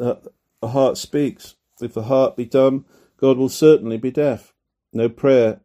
the 0.67 0.73
heart 0.73 0.99
speaks. 0.99 1.55
If 1.81 1.95
the 1.95 2.11
heart 2.11 2.37
be 2.37 2.45
dumb, 2.45 2.87
God 3.19 3.39
will 3.39 3.49
certainly 3.49 3.99
be 3.99 4.11
deaf. 4.11 4.53
No 4.93 5.09
prayer 5.09 5.61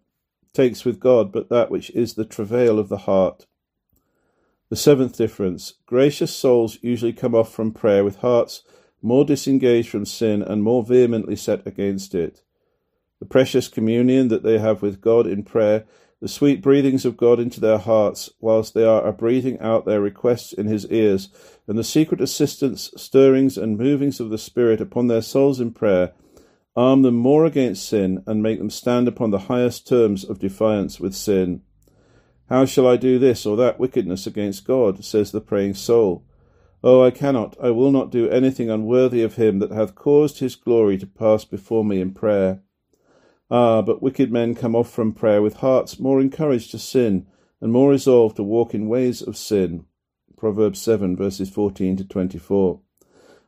takes 0.54 0.86
with 0.86 1.00
God 1.00 1.32
but 1.32 1.50
that 1.50 1.72
which 1.72 1.90
is 1.90 2.14
the 2.14 2.24
travail 2.24 2.78
of 2.78 2.88
the 2.88 3.00
heart. 3.10 3.48
The 4.70 4.76
seventh 4.76 5.18
difference 5.18 5.74
gracious 5.88 6.36
souls 6.36 6.78
usually 6.84 7.14
come 7.14 7.34
off 7.34 7.52
from 7.52 7.72
prayer 7.72 8.04
with 8.04 8.18
hearts 8.18 8.62
more 9.02 9.26
disengaged 9.26 9.90
from 9.90 10.06
sin 10.06 10.44
and 10.44 10.62
more 10.62 10.84
vehemently 10.84 11.36
set 11.36 11.66
against 11.66 12.14
it 12.14 12.44
the 13.18 13.26
precious 13.26 13.68
communion 13.68 14.28
that 14.28 14.44
they 14.44 14.60
have 14.60 14.84
with 14.84 15.02
God 15.02 15.26
in 15.26 15.42
prayer, 15.44 15.86
the 16.22 16.28
sweet 16.28 16.62
breathings 16.62 17.04
of 17.04 17.18
God 17.18 17.40
into 17.40 17.60
their 17.60 17.80
hearts, 17.80 18.30
whilst 18.40 18.76
they 18.76 18.86
are 18.86 19.12
breathing 19.12 19.60
out 19.60 19.86
their 19.86 20.00
requests 20.00 20.54
in 20.54 20.68
his 20.68 20.86
ears, 20.92 21.30
and 21.68 21.80
the 21.80 21.84
secret 21.84 22.22
assistance, 22.22 22.92
stirrings, 22.96 23.58
and 23.58 23.78
movings 23.78 24.20
of 24.20 24.30
the 24.30 24.38
Spirit 24.38 24.80
upon 24.80 25.08
their 25.08 25.24
souls 25.24 25.60
in 25.60 25.72
prayer, 25.72 26.14
arm 26.76 27.02
them 27.02 27.16
more 27.16 27.44
against 27.44 27.90
sin, 27.90 28.24
and 28.28 28.44
make 28.44 28.60
them 28.60 28.70
stand 28.70 29.08
upon 29.08 29.32
the 29.32 29.48
highest 29.50 29.88
terms 29.88 30.24
of 30.24 30.38
defiance 30.38 31.00
with 31.00 31.16
sin. 31.16 31.64
How 32.50 32.66
shall 32.66 32.88
I 32.88 32.98
do 32.98 33.18
this 33.18 33.46
or 33.46 33.58
that 33.58 33.80
wickedness 33.80 34.28
against 34.28 34.68
God? 34.68 35.04
says 35.04 35.32
the 35.32 35.42
praying 35.42 35.74
soul. 35.74 36.24
Oh, 36.84 37.04
I 37.04 37.10
cannot, 37.10 37.58
I 37.62 37.72
will 37.72 37.92
not 37.92 38.12
do 38.12 38.30
anything 38.30 38.70
unworthy 38.70 39.24
of 39.24 39.36
him 39.36 39.58
that 39.60 39.72
hath 39.72 39.96
caused 39.96 40.38
his 40.38 40.56
glory 40.56 40.98
to 41.00 41.08
pass 41.08 41.46
before 41.46 41.84
me 41.84 42.00
in 42.00 42.14
prayer. 42.14 42.62
Ah, 43.54 43.82
but 43.82 44.02
wicked 44.02 44.32
men 44.32 44.56
come 44.56 44.78
off 44.78 44.90
from 44.90 45.12
prayer 45.12 45.42
with 45.42 45.58
hearts 45.58 46.00
more 46.00 46.22
encouraged 46.22 46.72
to 46.72 46.80
sin 46.80 47.28
and 47.60 47.74
more 47.74 47.90
resolved 47.90 48.38
to 48.38 48.44
walk 48.44 48.74
in 48.74 48.88
ways 48.88 49.22
of 49.22 49.36
sin. 49.36 49.86
Proverbs 50.38 50.82
7 50.82 51.18
verses 51.18 51.50
14 51.50 51.98
to 51.98 52.06
24. 52.06 52.80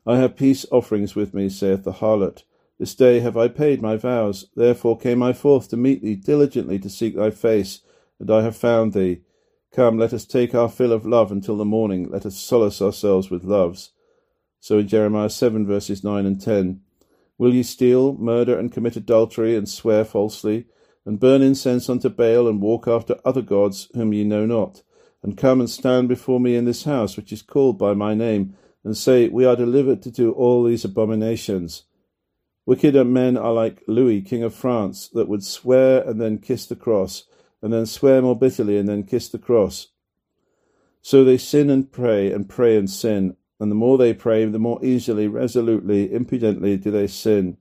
I 0.05 0.17
have 0.17 0.35
peace 0.35 0.65
offerings 0.71 1.15
with 1.15 1.33
me, 1.33 1.47
saith 1.47 1.85
the 1.85 1.93
harlot. 1.93 2.43
This 2.77 2.93
day 2.95 3.21
have 3.21 3.37
I 3.37 3.47
paid 3.47 3.81
my 3.81 3.95
vows. 3.95 4.49
Therefore 4.57 4.97
came 4.97 5.23
I 5.23 5.31
forth 5.31 5.69
to 5.69 5.77
meet 5.77 6.03
thee 6.03 6.15
diligently 6.15 6.79
to 6.79 6.89
seek 6.89 7.15
thy 7.15 7.29
face, 7.29 7.79
and 8.19 8.29
I 8.29 8.41
have 8.41 8.57
found 8.57 8.91
thee. 8.91 9.21
Come, 9.71 9.97
let 9.97 10.11
us 10.11 10.25
take 10.25 10.53
our 10.53 10.69
fill 10.69 10.91
of 10.91 11.05
love 11.05 11.31
until 11.31 11.55
the 11.55 11.63
morning. 11.63 12.09
Let 12.11 12.25
us 12.25 12.37
solace 12.37 12.81
ourselves 12.81 13.31
with 13.31 13.45
loves. 13.45 13.91
So 14.59 14.79
in 14.79 14.87
Jeremiah 14.89 15.29
7 15.29 15.65
verses 15.65 16.03
9 16.03 16.25
and 16.25 16.41
10. 16.41 16.81
Will 17.43 17.53
ye 17.53 17.63
steal, 17.63 18.13
murder, 18.13 18.57
and 18.57 18.71
commit 18.71 18.95
adultery, 18.95 19.53
and 19.57 19.67
swear 19.67 20.05
falsely, 20.05 20.65
and 21.05 21.19
burn 21.19 21.41
incense 21.41 21.89
unto 21.89 22.07
Baal, 22.07 22.47
and 22.47 22.61
walk 22.61 22.87
after 22.87 23.19
other 23.25 23.41
gods 23.41 23.89
whom 23.93 24.13
ye 24.13 24.23
know 24.23 24.45
not, 24.45 24.81
and 25.21 25.35
come 25.35 25.59
and 25.59 25.69
stand 25.69 26.07
before 26.07 26.39
me 26.39 26.55
in 26.55 26.63
this 26.63 26.85
house 26.85 27.17
which 27.17 27.33
is 27.33 27.41
called 27.41 27.77
by 27.77 27.93
my 27.93 28.13
name, 28.13 28.55
and 28.85 28.95
say, 28.95 29.27
We 29.27 29.43
are 29.43 29.57
delivered 29.57 30.01
to 30.03 30.09
do 30.09 30.31
all 30.31 30.63
these 30.63 30.85
abominations? 30.85 31.83
Wickeder 32.65 33.03
men 33.03 33.35
are 33.35 33.51
like 33.51 33.83
Louis, 33.87 34.21
king 34.21 34.43
of 34.43 34.55
France, 34.55 35.09
that 35.09 35.27
would 35.27 35.43
swear 35.43 36.01
and 36.01 36.21
then 36.21 36.37
kiss 36.37 36.65
the 36.65 36.77
cross, 36.77 37.25
and 37.61 37.73
then 37.73 37.85
swear 37.85 38.21
more 38.21 38.39
bitterly 38.39 38.77
and 38.77 38.87
then 38.87 39.03
kiss 39.03 39.27
the 39.27 39.37
cross. 39.37 39.89
So 41.01 41.25
they 41.25 41.37
sin 41.37 41.69
and 41.69 41.91
pray, 41.91 42.31
and 42.31 42.47
pray 42.47 42.77
and 42.77 42.89
sin, 42.89 43.35
and 43.63 43.71
the 43.71 43.75
more 43.75 43.97
they 43.97 44.13
pray, 44.13 44.43
the 44.43 44.59
more 44.59 44.83
easily, 44.83 45.25
resolutely, 45.25 46.13
impudently 46.13 46.75
do 46.75 46.91
they 46.91 47.07
sin. 47.07 47.55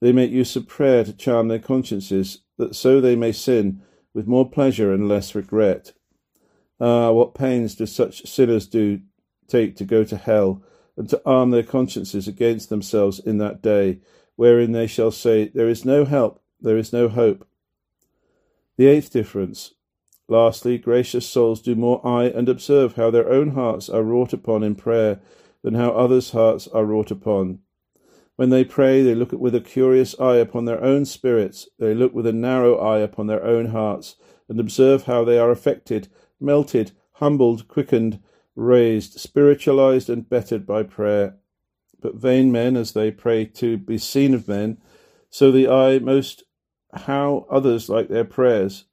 They 0.00 0.10
make 0.10 0.30
use 0.30 0.56
of 0.56 0.66
prayer 0.66 1.04
to 1.04 1.12
charm 1.12 1.48
their 1.48 1.58
consciences, 1.58 2.38
that 2.56 2.74
so 2.74 2.98
they 2.98 3.14
may 3.14 3.30
sin 3.30 3.82
with 4.14 4.26
more 4.26 4.48
pleasure 4.48 4.90
and 4.90 5.06
less 5.06 5.34
regret. 5.34 5.92
Ah, 6.80 7.10
what 7.10 7.34
pains 7.34 7.74
do 7.74 7.84
such 7.84 8.26
sinners 8.26 8.66
do 8.66 9.02
take 9.46 9.76
to 9.76 9.84
go 9.84 10.02
to 10.02 10.16
hell, 10.16 10.62
and 10.96 11.10
to 11.10 11.20
arm 11.26 11.50
their 11.50 11.62
consciences 11.62 12.26
against 12.26 12.70
themselves 12.70 13.18
in 13.18 13.36
that 13.36 13.60
day, 13.60 13.98
wherein 14.36 14.72
they 14.72 14.86
shall 14.86 15.10
say, 15.10 15.48
There 15.48 15.68
is 15.68 15.84
no 15.84 16.06
help, 16.06 16.40
there 16.58 16.78
is 16.78 16.90
no 16.90 17.10
hope. 17.10 17.46
The 18.78 18.86
eighth 18.86 19.12
difference 19.12 19.74
Lastly, 20.28 20.78
gracious 20.78 21.28
souls 21.28 21.60
do 21.60 21.74
more 21.74 22.04
eye 22.06 22.24
and 22.24 22.48
observe 22.48 22.94
how 22.94 23.10
their 23.10 23.28
own 23.30 23.50
hearts 23.50 23.90
are 23.90 24.02
wrought 24.02 24.32
upon 24.32 24.62
in 24.62 24.74
prayer 24.74 25.20
than 25.64 25.74
how 25.74 25.90
others' 25.90 26.30
hearts 26.30 26.68
are 26.68 26.84
wrought 26.84 27.10
upon. 27.10 27.58
When 28.36 28.50
they 28.50 28.64
pray, 28.64 29.02
they 29.02 29.14
look 29.14 29.32
with 29.32 29.54
a 29.54 29.60
curious 29.60 30.14
eye 30.20 30.36
upon 30.36 30.66
their 30.66 30.82
own 30.84 31.06
spirits, 31.06 31.68
they 31.78 31.94
look 31.94 32.14
with 32.14 32.26
a 32.26 32.32
narrow 32.32 32.76
eye 32.76 33.00
upon 33.00 33.26
their 33.26 33.42
own 33.42 33.66
hearts, 33.66 34.14
and 34.48 34.60
observe 34.60 35.04
how 35.04 35.24
they 35.24 35.38
are 35.38 35.50
affected, 35.50 36.08
melted, 36.38 36.92
humbled, 37.12 37.66
quickened, 37.66 38.20
raised, 38.54 39.18
spiritualized, 39.18 40.10
and 40.10 40.28
bettered 40.28 40.66
by 40.66 40.82
prayer. 40.82 41.38
but 42.00 42.16
vain 42.16 42.52
men 42.52 42.76
as 42.76 42.92
they 42.92 43.10
pray 43.10 43.46
to 43.46 43.78
be 43.78 43.96
seen 43.96 44.34
of 44.34 44.46
men, 44.46 44.76
so 45.30 45.50
the 45.50 45.66
eye 45.66 45.98
most 45.98 46.44
how 46.92 47.46
others 47.50 47.88
like 47.88 48.08
their 48.08 48.26
prayers 48.26 48.84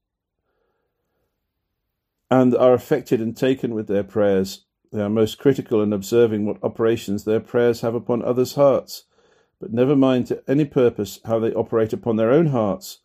and 2.30 2.56
are 2.56 2.74
affected 2.74 3.20
and 3.20 3.36
taken 3.36 3.76
with 3.76 3.88
their 3.88 4.06
prayers. 4.06 4.66
They 4.92 5.02
are 5.02 5.10
most 5.10 5.38
critical 5.38 5.82
in 5.82 5.94
observing 5.94 6.46
what 6.46 6.64
operations 6.64 7.24
their 7.24 7.40
prayers 7.40 7.82
have 7.82 7.96
upon 7.96 8.22
others' 8.22 8.56
hearts, 8.56 9.06
but 9.60 9.72
never 9.72 9.96
mind 9.96 10.28
to 10.28 10.44
any 10.48 10.66
purpose 10.66 11.20
how 11.26 11.40
they 11.40 11.54
operate 11.54 11.94
upon 11.94 12.18
their 12.18 12.32
own 12.32 12.48
hearts. 12.48 13.00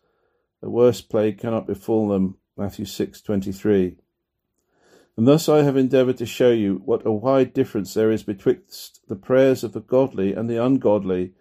A 0.61 0.69
worse 0.69 1.01
plague 1.01 1.37
cannot 1.37 1.67
befall 1.67 2.09
them. 2.09 2.37
Matthew 2.57 2.85
six 2.85 3.21
twenty 3.21 3.51
three. 3.51 3.97
And 5.15 5.27
thus 5.27 5.47
I 5.47 5.61
have 5.61 5.77
endeavoured 5.77 6.17
to 6.17 6.25
show 6.25 6.49
you 6.49 6.81
what 6.83 7.05
a 7.05 7.11
wide 7.11 7.53
difference 7.53 7.93
there 7.93 8.11
is 8.11 8.23
betwixt 8.23 9.01
the 9.07 9.15
prayers 9.15 9.63
of 9.63 9.73
the 9.73 9.79
godly 9.79 10.33
and 10.33 10.49
the 10.49 10.63
ungodly, 10.63 11.33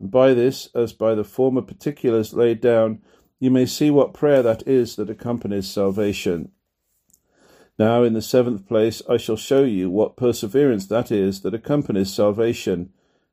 and 0.00 0.10
by 0.10 0.32
this, 0.32 0.68
as 0.74 0.94
by 0.94 1.14
the 1.14 1.24
former 1.24 1.62
particulars 1.62 2.32
laid 2.32 2.60
down, 2.62 3.02
you 3.38 3.50
may 3.50 3.66
see 3.66 3.90
what 3.90 4.14
prayer 4.14 4.42
that 4.42 4.66
is 4.66 4.96
that 4.96 5.10
accompanies 5.10 5.68
salvation. 5.68 6.52
Now, 7.78 8.02
in 8.02 8.12
the 8.12 8.22
seventh 8.22 8.66
place, 8.66 9.02
I 9.08 9.16
shall 9.16 9.36
show 9.36 9.64
you 9.64 9.90
what 9.90 10.16
perseverance 10.16 10.86
that 10.86 11.10
is 11.10 11.40
that 11.40 11.54
accompanies 11.54 12.12
salvation, 12.12 12.92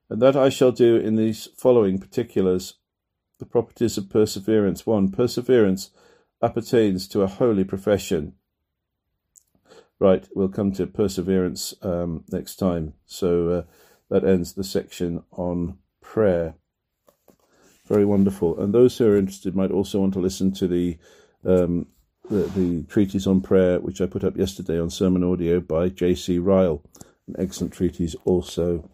and 0.10 0.22
that 0.22 0.36
I 0.36 0.50
shall 0.50 0.72
do 0.72 0.96
in 0.96 1.16
these 1.16 1.50
following 1.58 2.00
particulars. 2.00 2.76
The 3.40 3.46
properties 3.46 3.98
of 3.98 4.10
perseverance. 4.10 4.86
1. 4.86 5.12
Perseverance 5.12 5.92
appertains 6.42 7.08
to 7.10 7.22
a 7.22 7.28
holy 7.28 7.64
profession. 7.64 8.34
Right, 10.00 10.28
we'll 10.34 10.50
come 10.50 10.72
to 10.74 10.88
perseverance 10.88 11.74
um, 11.82 12.24
next 12.32 12.56
time. 12.56 12.94
So 13.06 13.50
uh, 13.50 13.64
that 14.10 14.24
ends 14.24 14.54
the 14.54 14.64
section 14.64 15.24
on 15.32 15.78
prayer. 16.02 16.56
Very 17.86 18.06
wonderful. 18.06 18.60
And 18.60 18.74
those 18.74 18.98
who 18.98 19.08
are 19.08 19.18
interested 19.18 19.56
might 19.56 19.72
also 19.72 20.00
want 20.00 20.14
to 20.14 20.20
listen 20.20 20.54
to 20.54 20.68
the 20.68 20.98
um, 21.46 21.88
the, 22.30 22.43
the 22.55 22.84
treatise 22.84 23.27
on 23.27 23.41
prayer, 23.41 23.80
which 23.80 24.01
I 24.01 24.05
put 24.05 24.23
up 24.23 24.38
yesterday 24.38 24.80
on 24.80 24.89
sermon 24.89 25.23
audio 25.23 25.59
by 25.59 25.89
J.C. 25.89 26.39
Ryle, 26.39 26.82
an 27.27 27.36
excellent 27.38 27.73
treatise 27.73 28.15
also. 28.25 28.89